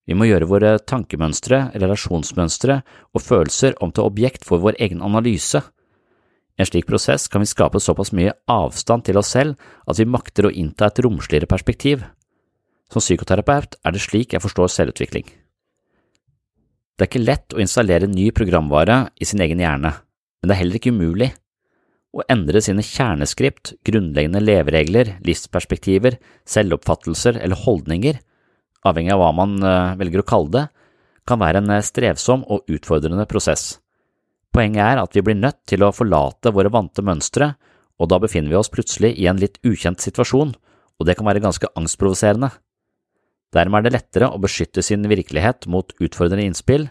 Vi 0.08 0.16
må 0.18 0.26
gjøre 0.26 0.48
våre 0.50 0.72
tankemønstre, 0.82 1.70
relasjonsmønstre 1.78 2.80
og 3.14 3.22
følelser 3.22 3.76
om 3.84 3.92
til 3.94 4.08
objekt 4.08 4.46
for 4.46 4.62
vår 4.62 4.80
egen 4.82 5.02
analyse 5.04 5.62
I 5.62 6.64
en 6.64 6.68
slik 6.68 6.88
prosess 6.88 7.28
kan 7.32 7.40
vi 7.40 7.48
skape 7.48 7.80
såpass 7.80 8.10
mye 8.12 8.34
avstand 8.50 9.06
til 9.06 9.16
oss 9.16 9.30
selv 9.32 9.54
at 9.88 9.98
vi 10.00 10.08
makter 10.08 10.48
å 10.48 10.52
innta 10.52 10.90
et 10.90 11.00
romsligere 11.04 11.48
perspektiv. 11.48 12.02
Som 12.92 13.00
psykoterapeut 13.00 13.78
er 13.80 13.94
det 13.94 14.02
slik 14.04 14.34
jeg 14.34 14.44
forstår 14.44 14.68
selvutvikling. 14.68 15.24
Det 16.92 17.06
er 17.06 17.08
ikke 17.08 17.24
lett 17.24 17.54
å 17.56 17.62
installere 17.62 18.10
ny 18.10 18.28
programvare 18.36 19.06
i 19.16 19.24
sin 19.24 19.40
egen 19.40 19.62
hjerne, 19.64 19.94
men 19.94 20.50
det 20.50 20.54
er 20.54 20.60
heller 20.60 20.78
ikke 20.78 20.92
umulig. 20.92 21.30
Å 22.12 22.24
endre 22.28 22.60
sine 22.60 22.84
kjerneskript, 22.84 23.72
grunnleggende 23.88 24.42
leveregler, 24.42 25.14
livsperspektiver, 25.24 26.18
selvoppfattelser 26.44 27.38
eller 27.40 27.56
holdninger, 27.56 28.18
avhengig 28.84 29.14
av 29.14 29.22
hva 29.22 29.30
man 29.36 29.54
eh, 29.64 29.94
velger 30.00 30.20
å 30.20 30.28
kalle 30.28 30.52
det, 30.52 30.64
kan 31.28 31.40
være 31.40 31.62
en 31.62 31.72
eh, 31.72 31.84
strevsom 31.86 32.44
og 32.52 32.68
utfordrende 32.68 33.24
prosess. 33.30 33.78
Poenget 34.52 34.84
er 34.84 35.00
at 35.00 35.16
vi 35.16 35.24
blir 35.24 35.38
nødt 35.38 35.62
til 35.70 35.86
å 35.86 35.94
forlate 35.96 36.52
våre 36.52 36.72
vante 36.72 37.04
mønstre, 37.06 37.54
og 37.96 38.10
da 38.12 38.20
befinner 38.20 38.52
vi 38.52 38.60
oss 38.60 38.72
plutselig 38.72 39.14
i 39.16 39.28
en 39.30 39.40
litt 39.40 39.56
ukjent 39.64 40.04
situasjon, 40.04 40.52
og 41.00 41.08
det 41.08 41.16
kan 41.16 41.28
være 41.28 41.40
ganske 41.44 41.70
angstprovoserende. 41.78 42.52
Dermed 43.56 43.80
er 43.80 43.88
det 43.88 43.96
lettere 43.96 44.28
å 44.28 44.40
beskytte 44.42 44.84
sin 44.84 45.08
virkelighet 45.08 45.64
mot 45.72 45.96
utfordrende 45.96 46.44
innspill, 46.44 46.90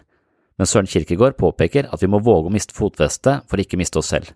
men 0.58 0.68
Søren 0.68 0.90
Kirkegård 0.90 1.38
påpeker 1.38 1.86
at 1.94 2.02
vi 2.02 2.10
må 2.10 2.18
våge 2.22 2.50
å 2.50 2.54
miste 2.54 2.74
fotfestet 2.74 3.46
for 3.50 3.62
ikke 3.62 3.78
miste 3.78 4.02
oss 4.02 4.10
selv. 4.10 4.34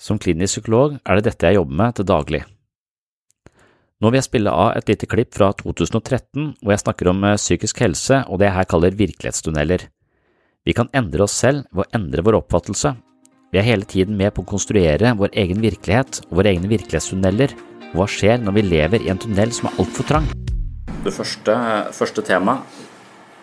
Som 0.00 0.16
klinisk 0.16 0.56
psykolog 0.56 0.96
er 1.04 1.18
det 1.18 1.28
dette 1.28 1.50
jeg 1.50 1.58
jobber 1.58 1.76
med 1.76 1.98
til 1.98 2.08
daglig. 2.08 2.40
Nå 4.00 4.08
vil 4.08 4.16
jeg 4.16 4.30
spille 4.30 4.52
av 4.56 4.78
et 4.78 4.88
lite 4.88 5.04
klipp 5.10 5.34
fra 5.36 5.50
2013 5.52 6.54
hvor 6.62 6.72
jeg 6.72 6.80
snakker 6.80 7.10
om 7.12 7.20
eh, 7.28 7.36
psykisk 7.36 7.82
helse 7.84 8.22
og 8.24 8.40
det 8.40 8.48
jeg 8.48 8.56
her 8.56 8.68
kaller 8.70 8.96
virkelighetstunneler. 8.96 9.84
Vi 10.64 10.72
kan 10.76 10.88
endre 10.96 11.26
oss 11.26 11.36
selv 11.36 11.66
ved 11.68 11.84
å 11.84 11.98
endre 11.98 12.24
vår 12.24 12.38
oppfattelse. 12.40 12.94
Vi 13.52 13.60
er 13.60 13.66
hele 13.66 13.84
tiden 13.84 14.16
med 14.16 14.32
på 14.32 14.40
å 14.44 14.48
konstruere 14.48 15.12
vår 15.20 15.36
egen 15.42 15.60
virkelighet 15.60 16.22
og 16.30 16.40
våre 16.40 16.54
egne 16.54 16.70
virkelighetstunneler. 16.72 17.52
Hva 17.92 18.08
skjer 18.08 18.40
når 18.40 18.56
vi 18.56 18.66
lever 18.70 19.04
i 19.04 19.12
en 19.12 19.20
tunnel 19.20 19.52
som 19.52 19.68
er 19.68 19.80
altfor 19.84 20.08
trang? 20.08 20.32
Det 21.04 21.12
første, 21.12 21.56
første 21.96 22.24
temaet 22.24 22.80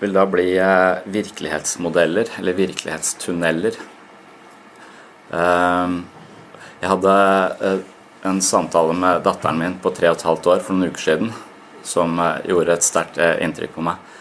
vil 0.02 0.14
da 0.14 0.26
bli 0.30 0.52
eh, 0.62 1.06
virkelighetsmodeller, 1.14 2.34
eller 2.42 2.58
virkelighetstunneler. 2.58 3.78
Ehm, 5.38 5.98
jeg 6.82 6.92
hadde 6.92 7.16
eh, 7.66 7.82
en 8.30 8.42
samtale 8.44 8.94
med 8.98 9.24
datteren 9.26 9.60
min 9.62 9.78
på 9.82 9.94
tre 9.96 10.12
og 10.12 10.20
et 10.20 10.28
halvt 10.28 10.50
år 10.54 10.64
for 10.66 10.78
noen 10.78 10.92
uker 10.94 11.06
siden 11.08 11.34
som 11.88 12.20
eh, 12.22 12.46
gjorde 12.52 12.78
et 12.78 12.86
sterkt 12.86 13.20
inntrykk 13.22 13.76
på 13.78 13.86
meg. 13.88 14.14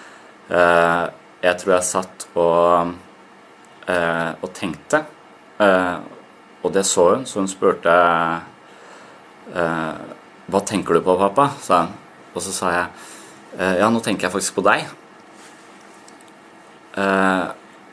Jeg 1.46 1.58
tror 1.60 1.72
jeg 1.74 1.86
satt 1.86 2.24
og, 2.38 2.92
eh, 3.90 4.30
og 4.40 4.52
tenkte, 4.56 5.02
eh, 5.60 5.96
og 6.62 6.72
det 6.74 6.82
så 6.88 7.04
hun, 7.12 7.26
så 7.28 7.42
hun 7.42 7.50
spurte 7.50 7.92
eh, 9.54 9.98
Hva 10.46 10.60
tenker 10.62 10.94
du 10.94 11.02
på, 11.02 11.16
pappa? 11.18 11.50
sa 11.62 11.84
hun. 11.84 11.94
Og 12.34 12.42
så 12.42 12.54
sa 12.54 12.72
jeg 12.74 12.86
eh, 13.58 13.76
Ja, 13.82 13.90
nå 13.90 14.00
tenker 14.02 14.26
jeg 14.26 14.34
faktisk 14.34 14.58
på 14.58 14.64
deg. 14.66 14.86
Eh, 16.96 17.46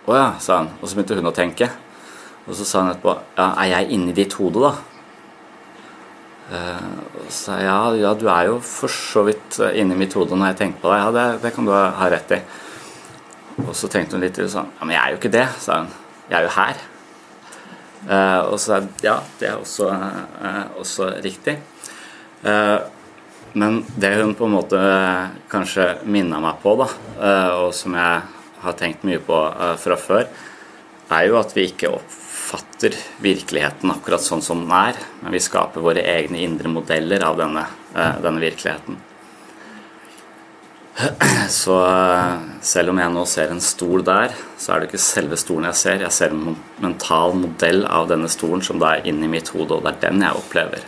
å 0.05 0.17
ja, 0.17 0.27
sa 0.41 0.63
hun. 0.63 0.71
Og 0.79 0.89
så 0.89 0.97
begynte 0.97 1.19
hun 1.19 1.29
å 1.29 1.35
tenke. 1.35 1.69
Og 2.47 2.57
så 2.57 2.65
sa 2.67 2.83
hun 2.83 2.91
etterpå 2.91 3.15
Ja, 3.37 3.47
er 3.63 3.69
jeg 3.71 3.95
inni 3.95 4.15
ditt 4.15 4.35
hode, 4.39 4.63
da? 4.63 4.73
Uh, 6.53 7.27
så 7.31 7.55
ja, 7.63 7.77
ja, 7.95 8.11
du 8.19 8.27
er 8.27 8.49
jo 8.49 8.57
for 8.67 8.91
så 8.91 9.23
vidt 9.25 9.61
inni 9.79 9.95
mitt 9.97 10.13
hode 10.17 10.35
når 10.35 10.51
jeg 10.51 10.59
tenker 10.59 10.81
på 10.83 10.91
deg. 10.91 10.99
Ja, 10.99 11.11
det, 11.15 11.27
det 11.45 11.53
kan 11.55 11.67
du 11.67 11.71
ha 11.73 12.09
rett 12.11 12.33
i. 12.35 12.41
Og 13.63 13.71
så 13.77 13.87
tenkte 13.91 14.17
hun 14.17 14.25
litt 14.25 14.41
og 14.43 14.51
sa 14.51 14.65
Ja, 14.65 14.81
men 14.83 14.95
jeg 14.95 15.01
er 15.03 15.13
jo 15.13 15.21
ikke 15.21 15.33
det, 15.33 15.45
sa 15.63 15.83
hun. 15.83 15.93
Jeg 16.27 16.39
er 16.39 16.47
jo 16.47 16.55
her. 16.57 16.81
Uh, 18.03 18.41
og 18.51 18.57
så 18.59 18.75
jeg 18.75 18.89
ja, 19.07 19.15
det 19.39 19.49
er 19.49 19.61
også, 19.61 19.87
uh, 19.93 20.65
også 20.83 21.13
riktig. 21.23 21.61
Men 23.53 23.77
det 23.95 24.09
hun 24.17 24.33
på 24.35 24.49
en 24.49 24.55
måte 24.57 24.79
kanskje 25.47 25.85
minna 26.11 26.41
meg 26.43 26.57
på, 26.59 26.73
da, 26.75 26.87
og 27.61 27.69
som 27.77 27.93
jeg 27.95 28.17
har 28.65 28.75
tenkt 28.75 29.05
mye 29.07 29.21
på 29.23 29.37
fra 29.79 29.95
før, 29.95 30.25
er 31.07 31.29
jo 31.29 31.37
at 31.39 31.53
vi 31.55 31.69
ikke 31.69 31.93
oppfatter 32.53 32.93
virkeligheten 33.23 33.89
akkurat 33.89 34.21
sånn 34.21 34.43
som 34.45 34.61
den 34.61 34.75
er, 34.77 34.99
men 35.23 35.33
vi 35.33 35.41
skaper 35.41 35.81
våre 35.81 36.03
egne 36.05 36.43
indre 36.45 36.69
modeller 36.69 37.25
av 37.25 37.39
denne, 37.41 37.65
denne 38.21 38.43
virkeligheten. 38.43 38.99
Så 41.49 41.77
eh, 41.87 42.33
selv 42.61 42.93
om 42.93 42.99
jeg 43.01 43.13
nå 43.13 43.25
ser 43.29 43.53
en 43.53 43.61
stol 43.63 44.03
der, 44.05 44.33
så 44.61 44.73
er 44.73 44.81
det 44.81 44.91
ikke 44.91 45.01
selve 45.01 45.39
stolen 45.39 45.67
jeg 45.71 45.79
ser. 45.79 46.05
Jeg 46.05 46.13
ser 46.15 46.35
en 46.35 46.57
mental 46.83 47.33
modell 47.37 47.83
av 47.89 48.09
denne 48.11 48.29
stolen 48.31 48.61
som 48.65 48.81
da 48.81 48.95
er 48.95 49.07
inni 49.09 49.29
mitt 49.31 49.49
hode, 49.55 49.73
og 49.79 49.85
det 49.85 49.95
er 49.95 50.01
den 50.05 50.21
jeg 50.25 50.39
opplever. 50.39 50.85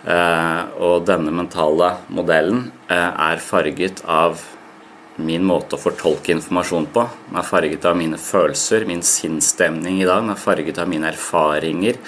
Eh, 0.00 0.62
og 0.80 1.06
denne 1.08 1.32
mentale 1.34 1.94
modellen 2.12 2.70
eh, 2.88 3.10
er 3.10 3.44
farget 3.44 4.04
av 4.08 4.40
min 5.16 5.44
måte 5.44 5.76
å 5.76 5.80
fortolke 5.80 6.32
informasjon 6.34 6.86
på. 6.94 7.06
Er 7.34 7.46
farget 7.46 7.86
av 7.88 7.96
mine 7.98 8.18
følelser, 8.20 8.86
min 8.88 9.02
sinnsstemning 9.04 10.00
i 10.00 10.06
dag. 10.06 10.22
Den 10.22 10.34
er 10.34 10.40
farget 10.40 10.78
av 10.80 10.90
mine 10.90 11.10
erfaringer 11.10 11.98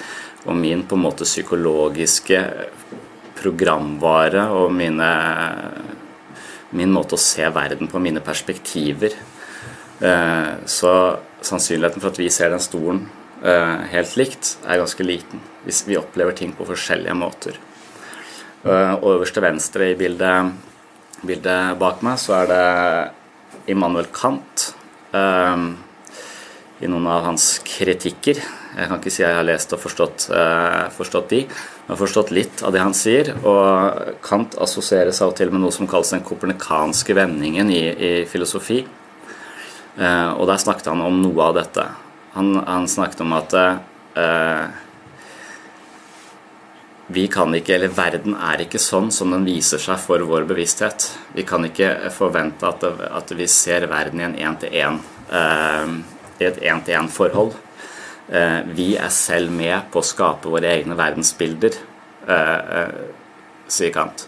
og 0.43 0.57
min 0.59 0.83
på 0.87 0.97
en 0.97 1.05
måte 1.05 1.27
psykologiske 1.27 2.39
programvare 3.39 4.47
og 4.55 4.73
mine 4.75 5.09
min 6.73 6.89
måte 6.89 7.13
å 7.13 7.21
se 7.21 7.45
verden 7.53 7.89
på, 7.89 8.01
mine 8.01 8.21
perspektiver. 8.23 9.13
Eh, 10.01 10.53
så 10.65 10.93
sannsynligheten 11.45 12.01
for 12.01 12.09
at 12.09 12.17
vi 12.17 12.31
ser 12.33 12.49
den 12.49 12.63
stolen 12.63 13.03
eh, 13.45 13.83
helt 13.93 14.15
likt, 14.17 14.55
er 14.65 14.81
ganske 14.81 15.05
liten. 15.05 15.43
Hvis 15.67 15.83
vi 15.85 15.99
opplever 15.99 16.33
ting 16.37 16.55
på 16.57 16.65
forskjellige 16.67 17.15
måter. 17.17 17.59
Og 18.63 19.09
øverst 19.17 19.35
venstre 19.43 19.89
i 19.91 19.95
bildet, 19.99 20.53
bildet, 21.27 21.77
bak 21.79 22.03
meg 22.05 22.19
så 22.21 22.35
er 22.41 22.49
det 22.51 23.71
Immanuel 23.71 24.09
Kant. 24.13 24.73
Um, 25.13 25.73
I 26.83 26.89
noen 26.89 27.07
av 27.07 27.23
hans 27.27 27.57
kritikker. 27.63 28.41
Jeg 28.73 28.89
kan 28.89 28.99
ikke 28.99 29.13
si 29.13 29.21
jeg 29.23 29.37
har 29.37 29.45
lest 29.47 29.75
og 29.75 29.81
forstått, 29.83 30.27
uh, 30.33 30.89
forstått 30.95 31.29
de. 31.31 31.43
Har 31.87 31.99
forstått 31.99 32.33
litt 32.35 32.63
av 32.65 32.73
det 32.75 32.81
han 32.83 32.95
sier. 32.97 33.33
Og 33.45 34.17
Kant 34.25 34.57
assosieres 34.63 35.21
av 35.23 35.31
og 35.31 35.37
til 35.39 35.53
med 35.53 35.63
noe 35.63 35.75
som 35.75 35.87
kalles 35.89 36.13
den 36.15 36.25
kopernikanske 36.25 37.15
vendingen 37.15 37.71
i, 37.71 37.83
i 37.93 38.13
filosofi. 38.29 38.81
Uh, 39.99 40.33
og 40.39 40.47
der 40.49 40.59
snakket 40.61 40.89
han 40.91 41.03
om 41.05 41.21
noe 41.21 41.51
av 41.51 41.59
dette. 41.61 41.85
Han, 42.33 42.55
han 42.65 42.89
snakket 42.89 43.21
om 43.23 43.35
at 43.37 43.53
uh, 43.53 44.65
vi 47.07 47.27
kan 47.27 47.51
ikke, 47.55 47.75
eller 47.75 47.91
verden 47.91 48.35
er 48.39 48.63
ikke 48.63 48.79
sånn 48.79 49.09
som 49.11 49.33
den 49.33 49.43
viser 49.47 49.81
seg 49.81 49.99
for 49.99 50.23
vår 50.23 50.45
bevissthet. 50.47 51.09
Vi 51.35 51.43
kan 51.47 51.65
ikke 51.67 52.09
forvente 52.15 52.69
at, 52.69 52.83
at 52.83 53.33
vi 53.35 53.47
ser 53.51 53.89
verden 53.91 54.21
i 54.21 54.27
en 54.29 54.37
én-til-én 54.39 55.01
uh, 55.33 55.97
i 56.39 56.47
et 56.47 56.61
én-til-én-forhold. 56.63 57.57
Uh, 58.31 58.61
vi 58.71 58.93
er 58.95 59.11
selv 59.11 59.51
med 59.51 59.91
på 59.91 59.99
å 59.99 60.07
skape 60.07 60.51
våre 60.51 60.71
egne 60.71 60.95
verdensbilder, 60.95 61.75
eh, 62.23 62.77
eh, 62.79 63.67
sier 63.67 63.91
Kant. 63.91 64.27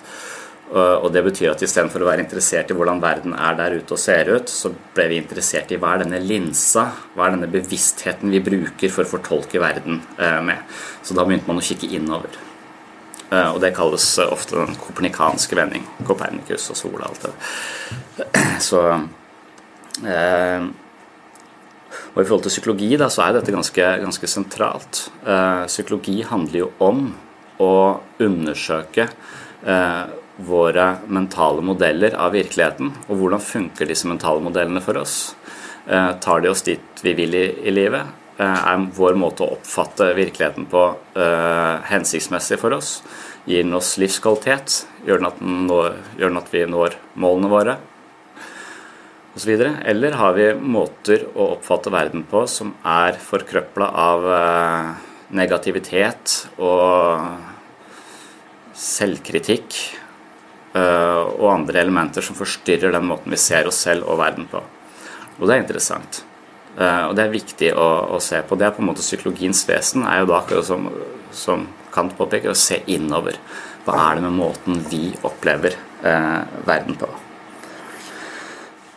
Og 0.75 1.11
det 1.13 1.21
betyr 1.21 1.51
at 1.51 1.61
istedenfor 1.61 2.01
å 2.01 2.07
være 2.07 2.23
interessert 2.23 2.71
i 2.73 2.75
hvordan 2.75 2.97
verden 2.99 3.35
er 3.37 3.53
der 3.59 3.75
ute 3.77 3.93
og 3.93 4.01
ser 4.01 4.31
ut, 4.33 4.49
så 4.49 4.71
ble 4.95 5.05
vi 5.11 5.19
interessert 5.21 5.69
i 5.71 5.77
hva 5.77 5.93
er 5.93 6.01
denne 6.01 6.19
linsa, 6.25 6.87
hva 7.13 7.27
er 7.27 7.35
denne 7.35 7.51
bevisstheten 7.53 8.33
vi 8.33 8.41
bruker 8.43 8.89
for 8.89 9.05
å 9.05 9.11
fortolke 9.13 9.61
verden 9.61 10.01
eh, 10.17 10.41
med. 10.41 10.65
Så 11.05 11.13
da 11.15 11.23
begynte 11.23 11.47
man 11.51 11.61
å 11.61 11.65
kikke 11.69 11.91
innover. 11.93 12.33
Eh, 13.31 13.49
og 13.51 13.59
det 13.63 13.73
kalles 13.75 14.05
eh, 14.21 14.31
ofte 14.31 14.57
den 14.59 14.77
kopernikanske 14.79 15.57
vending. 15.57 15.85
Kopernikus 16.05 16.69
og 16.71 16.79
sola 16.79 17.05
og 17.05 17.11
alt 17.11 17.27
det. 17.27 18.25
Så 18.67 18.81
eh, 20.05 20.67
Og 22.13 22.19
i 22.21 22.25
forhold 22.25 22.45
til 22.45 22.53
psykologi 22.53 22.91
da, 22.99 23.09
så 23.11 23.25
er 23.25 23.37
dette 23.37 23.51
ganske, 23.51 23.85
ganske 24.01 24.27
sentralt. 24.29 24.99
Psykologi 25.67 26.21
handler 26.23 26.61
jo 26.61 26.67
om 26.83 27.09
å 27.59 27.73
undersøke 28.23 29.09
våre 30.47 30.85
mentale 31.11 31.63
modeller 31.63 32.15
av 32.15 32.31
virkeligheten. 32.35 32.93
Og 33.09 33.19
hvordan 33.19 33.43
funker 33.43 33.91
disse 33.91 34.07
mentale 34.07 34.43
modellene 34.43 34.83
for 34.83 34.99
oss? 35.01 35.17
Tar 35.87 36.43
de 36.43 36.51
oss 36.51 36.63
dit 36.67 37.03
vi 37.03 37.15
vil 37.19 37.35
i, 37.35 37.45
i 37.67 37.75
livet? 37.75 38.24
Er 38.43 38.85
vår 38.95 39.15
måte 39.19 39.45
å 39.45 39.53
oppfatte 39.55 40.09
virkeligheten 40.17 40.67
på 40.71 40.83
uh, 41.15 41.75
hensiktsmessig 41.87 42.59
for 42.59 42.75
oss? 42.75 42.99
Gir 43.47 43.63
den 43.63 43.77
oss 43.77 43.93
livskvalitet? 44.01 44.81
Gjør 45.07 45.21
den 45.21 45.29
at, 45.29 45.39
den 45.39 45.67
når, 45.69 45.95
gjør 46.19 46.33
den 46.33 46.41
at 46.41 46.51
vi 46.51 46.63
når 46.67 46.97
målene 47.21 47.51
våre? 47.51 47.77
Og 49.35 49.39
så. 49.43 49.55
Eller 49.55 50.15
har 50.19 50.35
vi 50.35 50.49
måter 50.55 51.25
å 51.35 51.53
oppfatte 51.55 51.91
verden 51.93 52.23
på 52.27 52.45
som 52.51 52.73
er 52.87 53.19
forkrøpla 53.23 53.89
av 54.03 54.27
uh, 54.27 54.93
negativitet 55.35 56.37
og 56.59 57.43
selvkritikk 58.75 59.77
og 60.75 61.45
andre 61.47 61.79
elementer 61.79 62.19
som 62.25 62.35
forstyrrer 62.35 62.91
den 62.91 63.05
måten 63.07 63.31
vi 63.31 63.37
ser 63.39 63.69
oss 63.69 63.77
selv 63.85 64.09
og 64.11 64.19
verden 64.19 64.43
på? 64.51 64.59
Og 65.39 65.47
det 65.47 65.55
er 65.55 65.61
interessant. 65.61 66.19
Uh, 66.75 67.07
og 67.07 67.13
det 67.15 67.23
er 67.23 67.31
viktig 67.31 67.69
å, 67.79 67.87
å, 68.11 68.19
se 68.19 68.41
på. 68.43 68.57
Det 68.59 68.67
er 68.67 68.73
på 68.75 68.83
en 68.83 68.89
måte 68.89 69.03
psykologiens 69.03 69.61
vesen. 69.69 70.03
er 70.03 70.21
jo 70.21 70.27
da 70.31 70.41
akkurat 70.41 70.67
som, 70.67 70.89
som 71.31 71.67
Kant 71.95 72.17
påpeker, 72.17 72.51
å 72.51 72.59
se 72.59 72.81
innover. 72.91 73.37
Hva 73.85 73.95
er 74.09 74.17
det 74.17 74.25
med 74.25 74.35
måten 74.35 74.81
vi 74.91 75.13
opplever 75.23 75.77
uh, 76.03 76.43
verden 76.67 76.99
på? 76.99 77.07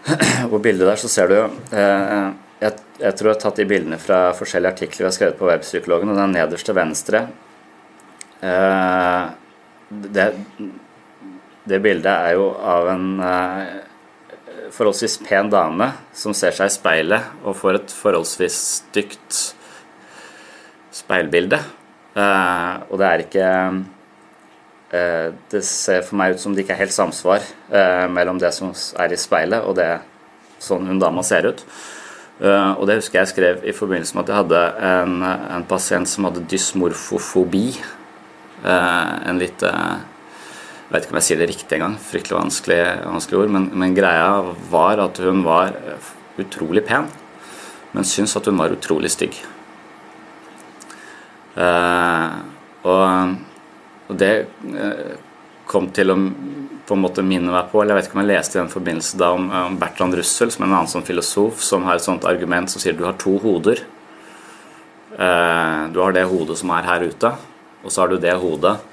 På 0.50 0.58
bildet 0.64 0.88
der 0.88 0.98
så 0.98 1.10
ser 1.12 1.30
du 1.30 1.36
uh, 1.38 2.28
jeg, 2.58 2.72
jeg, 2.98 3.12
tror 3.14 3.28
jeg 3.28 3.36
har 3.36 3.42
tatt 3.44 3.60
de 3.60 3.68
bildene 3.70 4.00
fra 4.02 4.32
forskjellige 4.34 4.74
artikler 4.74 5.04
vi 5.04 5.06
har 5.06 5.14
skrevet 5.14 5.38
på 5.38 5.46
Webpsykologen, 5.46 6.10
og 6.10 6.18
den 6.18 6.34
nederste 6.34 6.74
venstre 6.74 7.28
det, 9.88 10.24
det 11.70 11.78
bildet 11.82 12.10
er 12.10 12.34
jo 12.38 12.48
av 12.58 12.90
en 12.92 13.06
forholdsvis 14.74 15.18
pen 15.26 15.50
dame 15.52 15.90
som 16.16 16.34
ser 16.36 16.54
seg 16.56 16.70
i 16.70 16.74
speilet 16.74 17.44
og 17.44 17.56
får 17.58 17.80
et 17.80 17.94
forholdsvis 17.94 18.58
stygt 18.78 19.38
speilbilde. 20.94 21.60
Uh, 22.18 22.82
og 22.90 22.98
det 22.98 23.06
er 23.06 23.22
ikke 23.22 23.48
uh, 24.90 25.26
Det 25.52 25.60
ser 25.66 26.00
for 26.06 26.18
meg 26.18 26.34
ut 26.34 26.42
som 26.42 26.54
det 26.54 26.64
ikke 26.64 26.74
er 26.74 26.82
helt 26.82 26.96
samsvar 26.96 27.44
uh, 27.70 28.06
mellom 28.10 28.40
det 28.40 28.50
som 28.56 28.72
er 28.72 29.14
i 29.14 29.20
speilet, 29.20 29.62
og 29.62 29.76
det 29.78 29.90
sånn 30.58 30.88
hun 30.90 30.98
dama 30.98 31.22
ser 31.22 31.46
ut. 31.52 31.62
og 32.40 32.84
det 32.86 32.96
husker 32.98 33.18
jeg 33.18 33.28
skrev 33.30 33.64
i 33.66 33.72
forbindelse 33.74 34.14
med 34.14 34.24
at 34.24 34.28
jeg 34.30 34.38
hadde 34.38 34.62
en, 34.86 35.22
en 35.54 35.64
pasient 35.66 36.08
som 36.08 36.26
hadde 36.26 36.44
dysmorfofobi. 36.50 37.78
en 38.62 39.38
litt 39.38 39.62
jeg 40.88 40.94
vet 40.94 41.04
ikke 41.04 41.12
om 41.12 41.18
jeg 41.18 41.26
sier 41.26 41.40
det 41.42 41.46
riktig 41.50 41.76
engang. 41.76 41.94
Fryktelig 42.00 42.38
vanskelig, 42.38 42.80
vanskelig 43.04 43.38
ord. 43.42 43.50
Men, 43.52 43.66
men, 43.76 43.96
greia 43.96 44.30
var 44.72 45.02
at 45.04 45.20
hun 45.20 45.42
var 45.44 45.74
utrolig 46.40 46.80
pen, 46.88 47.10
men 47.92 48.08
syntes 48.08 48.38
at 48.40 48.48
hun 48.48 48.56
var 48.56 48.72
utrolig 48.72 49.10
stygg. 49.12 49.36
Uh, 51.58 52.40
og, 52.86 53.36
og, 54.06 54.16
det 54.16 54.32
uh, 54.72 55.12
kom 55.68 55.90
til 55.92 56.14
å 56.14 56.18
på 56.88 56.96
en 56.96 57.04
måte 57.04 57.20
minne 57.20 57.52
meg 57.52 57.68
på, 57.68 57.82
eller 57.82 57.92
jeg 57.92 57.98
vet 57.98 58.08
ikke 58.08 58.16
om 58.16 58.22
jeg 58.22 58.30
leste 58.30 58.56
i 58.56 58.62
den 58.62 58.72
forbindelse 58.72 59.18
da 59.20 59.32
om, 59.36 59.48
om 59.52 59.76
Bertrand 59.76 60.16
Russell, 60.16 60.48
som 60.54 60.64
er 60.64 60.70
en 60.70 60.76
annen 60.78 60.88
sånn 60.88 61.04
filosof, 61.04 61.60
som 61.60 61.84
har 61.84 61.98
et 61.98 62.06
sånt 62.06 62.24
argument 62.30 62.72
som 62.72 62.80
sier 62.80 62.96
du 62.96 63.04
har 63.04 63.18
to 63.20 63.34
hoder. 63.42 63.84
Uh, 65.18 65.92
du 65.92 66.00
har 66.00 66.16
det 66.16 66.24
hodet 66.30 66.56
som 66.56 66.72
er 66.72 66.88
her 66.88 67.04
ute, 67.10 67.34
og 67.84 67.92
så 67.92 68.06
har 68.06 68.14
du 68.14 68.16
det 68.22 68.38
hodet 68.40 68.78
eh, 68.78 68.87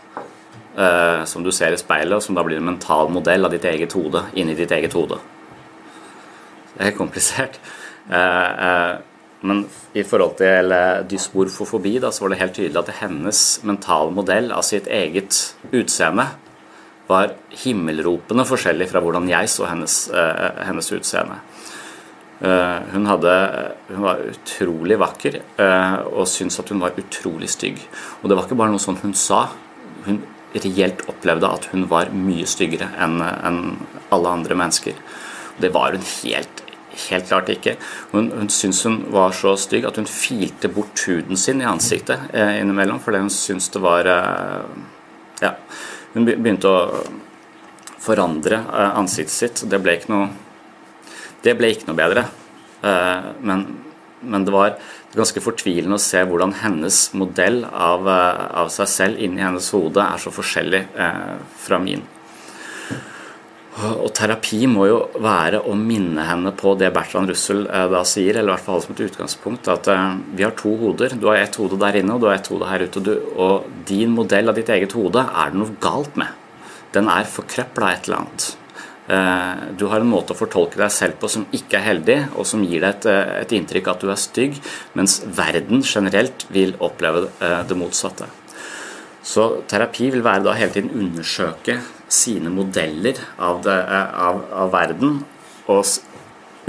som 0.75 1.39
du 1.39 1.53
ser 1.55 1.71
i 1.71 1.79
speilet, 1.79 2.17
og 2.17 2.23
som 2.23 2.35
da 2.35 2.43
blir 2.43 2.59
en 2.59 2.67
mental 2.67 3.07
modell 3.07 3.47
av 3.47 3.53
ditt 3.53 3.63
eget 3.63 3.93
hode 3.95 4.25
inni 4.35 4.57
ditt 4.57 4.73
eget 4.75 4.91
hode. 4.97 5.21
Det 6.75 6.89
er 6.89 6.97
komplisert. 6.97 7.59
Eh, 8.11 8.65
eh, 8.67 8.95
men 9.45 9.65
i 9.93 10.03
forhold 10.05 10.37
til 10.39 10.73
eh, 10.73 11.03
dysmorfofobi 11.09 11.97
da, 12.03 12.11
så 12.11 12.25
var 12.25 12.33
det 12.33 12.41
helt 12.41 12.57
tydelig 12.57 12.81
at 12.81 12.97
hennes 13.01 13.43
mentale 13.67 14.13
modell 14.13 14.51
av 14.55 14.65
sitt 14.67 14.89
eget 14.91 15.55
utseende 15.71 16.27
var 17.05 17.35
himmelropende 17.63 18.47
forskjellig 18.49 18.89
fra 18.89 19.01
hvordan 19.03 19.29
jeg 19.29 19.49
så 19.53 19.69
hennes, 19.69 19.97
eh, 20.09 20.63
hennes 20.65 20.93
utseende. 20.97 21.41
Hun, 22.35 23.05
hadde, 23.07 23.31
hun, 23.87 24.01
var 24.03 24.19
utrolig 24.27 24.97
vakker 24.99 25.37
og 26.11 26.25
syntes 26.27 26.59
at 26.59 26.67
hun 26.69 26.81
var 26.83 26.97
utrolig 26.99 27.47
stygg. 27.49 27.79
Og 28.19 28.27
det 28.27 28.35
var 28.35 28.43
ikke 28.43 28.57
bare 28.59 28.73
noe 28.73 28.83
sånt 28.83 28.99
hun 29.05 29.15
sa. 29.17 29.45
Hun 30.03 30.19
reelt 30.63 31.03
opplevde 31.11 31.49
at 31.49 31.69
hun 31.71 31.87
var 31.91 32.11
mye 32.13 32.47
styggere 32.49 32.87
enn 33.01 33.19
en 33.23 33.59
alle 34.13 34.31
andre 34.31 34.57
mennesker. 34.57 34.95
Det 35.61 35.71
var 35.75 35.95
hun 35.95 36.05
helt, 36.05 36.63
helt 37.09 37.27
klart 37.29 37.51
ikke. 37.51 37.75
Hun, 38.11 38.31
hun 38.35 38.51
syntes 38.51 38.83
hun 38.87 39.01
var 39.13 39.35
så 39.35 39.55
stygg 39.59 39.87
at 39.87 39.99
hun 39.99 40.09
filte 40.09 40.71
bort 40.71 41.03
huden 41.07 41.39
sin 41.39 41.63
i 41.63 41.69
ansiktet 41.69 42.31
eh, 42.33 42.59
innimellom 42.61 43.01
fordi 43.03 43.23
hun 43.25 43.33
syntes 43.33 43.71
det 43.73 43.83
var 43.83 44.11
eh, 44.11 44.65
Ja. 45.43 45.55
Hun 46.15 46.23
begynte 46.23 46.69
å 46.71 47.03
forandre 48.05 48.61
eh, 48.61 48.91
ansiktet 48.99 49.35
sitt. 49.35 49.63
Det 49.69 49.81
ble 49.83 49.97
ikke 49.99 50.13
noe, 50.13 50.29
det 51.43 51.55
ble 51.59 51.73
ikke 51.73 51.89
noe 51.89 51.99
bedre. 51.99 52.27
Eh, 52.85 53.31
men, 53.43 53.65
men 54.25 54.47
det 54.47 54.53
var 54.55 54.75
ganske 55.15 55.43
fortvilende 55.43 55.99
å 55.99 56.01
se 56.01 56.23
hvordan 56.27 56.57
hennes 56.63 56.99
modell 57.15 57.63
av, 57.69 58.09
eh, 58.09 58.43
av 58.63 58.73
seg 58.73 58.91
selv 58.91 59.23
inni 59.23 59.45
hennes 59.45 59.71
hode 59.75 60.03
er 60.03 60.21
så 60.21 60.33
forskjellig 60.35 60.83
eh, 60.97 61.33
fra 61.65 61.79
min. 61.79 62.03
Og 63.75 64.07
terapi 64.15 64.61
må 64.71 64.85
jo 64.87 64.99
være 65.19 65.59
å 65.67 65.73
minne 65.75 66.23
henne 66.23 66.53
på 66.55 66.77
det 66.79 66.93
Bertrand 66.95 67.27
Russell 67.27 67.65
eh, 67.67 67.87
da 67.91 68.05
sier, 68.07 68.37
eller 68.37 68.53
i 68.53 68.53
hvert 68.53 68.67
fall 68.69 68.83
som 68.85 68.95
et 68.95 69.01
utgangspunkt, 69.03 69.67
at 69.71 69.89
eh, 69.91 70.05
vi 70.31 70.45
har 70.47 70.55
to 70.55 70.71
hoder. 70.79 71.17
Du 71.19 71.27
har 71.27 71.41
ett 71.41 71.59
hode 71.59 71.79
der 71.81 71.99
inne, 71.99 72.15
og 72.15 72.23
du 72.23 72.29
har 72.29 72.37
ett 72.39 72.47
hode 72.51 72.69
her 72.69 72.85
ute. 72.87 73.03
Du, 73.03 73.11
og 73.35 73.67
din 73.89 74.15
modell 74.15 74.51
av 74.51 74.55
ditt 74.55 74.71
eget 74.71 74.95
hode 74.95 75.25
er 75.27 75.51
det 75.51 75.59
noe 75.59 75.75
galt 75.83 76.15
med. 76.19 76.31
Den 76.95 77.11
er 77.11 77.27
forkrøpla 77.27 77.91
et 77.91 78.07
eller 78.07 78.23
annet. 78.23 78.47
Eh, 79.07 79.57
du 79.77 79.85
har 79.85 80.01
en 80.01 80.09
måte 80.09 80.33
å 80.33 80.37
fortolke 80.37 80.79
deg 80.81 80.89
selv 80.93 81.19
på 81.21 81.29
som 81.29 81.45
ikke 81.53 81.77
er 81.77 81.85
heldig, 81.85 82.17
og 82.39 82.47
som 82.49 82.63
gir 82.65 82.81
deg 82.81 82.89
et, 82.89 83.05
eh, 83.05 83.41
et 83.43 83.53
inntrykk 83.53 83.91
at 83.91 84.01
du 84.01 84.09
er 84.09 84.17
stygg, 84.17 84.57
mens 84.97 85.19
verden 85.21 85.83
generelt 85.83 86.47
vil 86.49 86.73
oppleve 86.79 87.29
eh, 87.39 87.61
det 87.69 87.77
motsatte. 87.77 88.25
Så 89.21 89.61
terapi 89.69 90.09
vil 90.13 90.25
være 90.25 90.43
da 90.45 90.57
hele 90.57 90.73
tiden 90.73 90.89
undersøke 90.97 91.79
sine 92.09 92.49
modeller 92.49 93.21
av, 93.37 93.61
det, 93.61 93.77
av, 94.25 94.41
av 94.53 94.73
verden, 94.73 95.23
og 95.67 95.85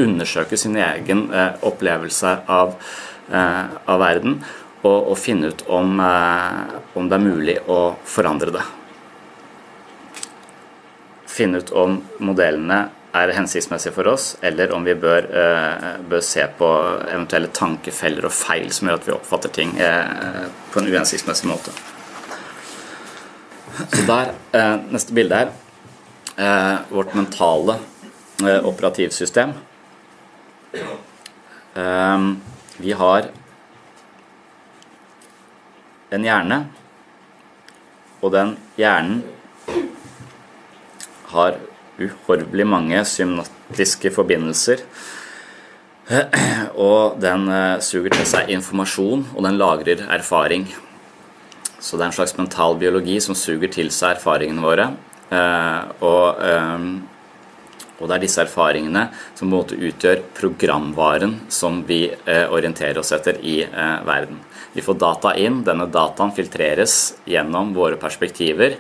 undersøke 0.01 0.57
sin 0.57 0.77
egen 0.77 1.27
opplevelse 1.65 2.33
av, 2.49 2.73
av 3.29 4.01
verden, 4.01 4.39
og, 4.83 5.11
og, 5.11 5.19
finne 5.21 5.53
ut 5.53 5.67
om, 5.69 6.01
om 6.01 7.09
det 7.11 7.19
er 7.19 7.25
mulig 7.29 7.59
å 7.69 7.81
forandre 8.09 8.57
det. 8.57 8.65
Finne 11.37 11.61
ut 11.61 11.73
om 11.77 11.99
modellene 12.25 12.87
er 13.17 13.33
hensiktsmessige 13.37 13.95
for 13.97 14.09
oss, 14.13 14.35
eller 14.45 14.73
om 14.77 14.85
vi 14.85 14.95
bør, 15.01 15.27
bør, 16.09 16.25
se 16.25 16.45
på 16.59 16.69
eventuelle 17.09 17.49
tankefeller 17.55 18.29
og 18.29 18.35
feil 18.35 18.69
som 18.75 18.91
gjør 18.91 18.99
at 19.01 19.07
vi 19.09 19.15
oppfatter 19.15 19.53
ting 19.57 19.73
på 19.77 20.81
en 20.83 20.91
uhensiktsmessig 20.91 21.49
måte. 21.49 21.73
Så 23.93 24.05
der, 24.09 24.35
Neste 24.93 25.17
bilde 25.17 25.41
her. 25.41 26.83
Vårt 26.91 27.15
mentale 27.17 27.79
operativsystem. 28.69 29.55
Vi 32.77 32.93
har 32.93 33.31
en 36.13 36.25
hjerne, 36.25 36.61
og 38.21 38.33
den 38.33 38.55
hjernen 38.77 39.25
har 41.37 41.61
uhorvelig 41.97 42.67
mange 42.69 43.05
symnatiske 43.09 44.13
forbindelser. 44.15 44.83
Og 46.87 47.19
den 47.23 47.49
eh, 47.51 47.81
suger 47.83 48.15
til 48.15 48.29
seg 48.29 48.53
informasjon, 48.55 49.27
og 49.35 49.43
den 49.47 49.59
lagrer 49.59 50.05
erfaring. 50.15 50.69
Så 51.81 51.97
det 51.97 52.07
er 52.07 52.09
en 52.11 52.17
slags 52.21 52.37
mental 52.39 52.79
biologi 52.79 53.19
som 53.23 53.37
suger 53.39 53.73
til 53.75 53.91
seg 53.95 54.17
erfaringene 54.17 54.63
våre. 54.63 54.91
Eh, 55.35 55.81
og, 56.07 56.43
eh, 56.47 56.87
og 57.97 58.05
det 58.07 58.19
er 58.19 58.23
disse 58.27 58.43
erfaringene 58.45 59.09
som 59.33 59.47
på 59.47 59.49
en 59.49 59.55
måte 59.57 59.81
utgjør 59.89 60.23
programvaren 60.37 61.39
som 61.49 61.81
vi 61.89 62.03
orienterer 62.29 63.01
oss 63.01 63.15
etter 63.17 63.39
i 63.41 63.63
verden. 64.05 64.43
Vi 64.77 64.85
får 64.85 64.99
data 65.01 65.33
inn, 65.41 65.63
denne 65.65 65.87
dataen 65.89 66.35
filtreres 66.37 67.15
gjennom 67.25 67.71
våre 67.73 67.97
perspektiver, 67.97 68.77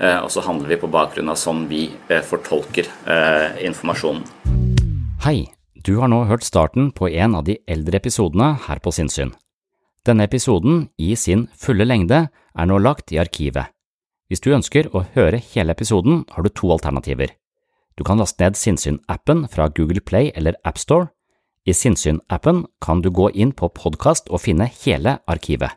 og 0.00 0.30
så 0.32 0.42
handler 0.46 0.72
vi 0.72 0.78
på 0.80 0.90
bakgrunn 0.90 1.28
av 1.28 1.38
sånn 1.40 1.66
vi 1.70 1.86
eh, 2.08 2.22
fortolker 2.24 2.88
eh, 3.04 3.60
informasjonen. 3.68 4.24
Hei, 5.24 5.50
du 5.74 5.96
har 6.00 6.08
nå 6.08 6.22
hørt 6.30 6.46
starten 6.46 6.90
på 6.96 7.10
en 7.10 7.36
av 7.36 7.44
de 7.44 7.58
eldre 7.68 8.00
episodene 8.00 8.54
her 8.66 8.80
på 8.80 8.92
Sinnsyn. 8.96 9.34
Denne 10.08 10.24
episoden, 10.24 10.88
i 10.96 11.12
sin 11.16 11.46
fulle 11.52 11.84
lengde, 11.84 12.28
er 12.32 12.66
nå 12.68 12.80
lagt 12.80 13.12
i 13.12 13.20
arkivet. 13.20 13.68
Hvis 14.30 14.40
du 14.40 14.52
ønsker 14.54 14.88
å 14.96 15.04
høre 15.14 15.42
hele 15.52 15.74
episoden, 15.76 16.24
har 16.32 16.46
du 16.46 16.48
to 16.48 16.70
alternativer. 16.72 17.34
Du 17.98 18.04
kan 18.06 18.20
laste 18.20 18.40
ned 18.40 18.56
Sinnsyn-appen 18.56 19.44
fra 19.52 19.68
Google 19.68 20.00
Play 20.00 20.32
eller 20.34 20.56
AppStore, 20.64 21.10
i 21.68 21.74
Sinnsyn-appen 21.76 22.64
kan 22.80 23.02
du 23.04 23.10
gå 23.12 23.28
inn 23.36 23.52
på 23.52 23.68
podkast 23.76 24.30
og 24.32 24.40
finne 24.46 24.70
hele 24.80 25.18
arkivet. 25.28 25.76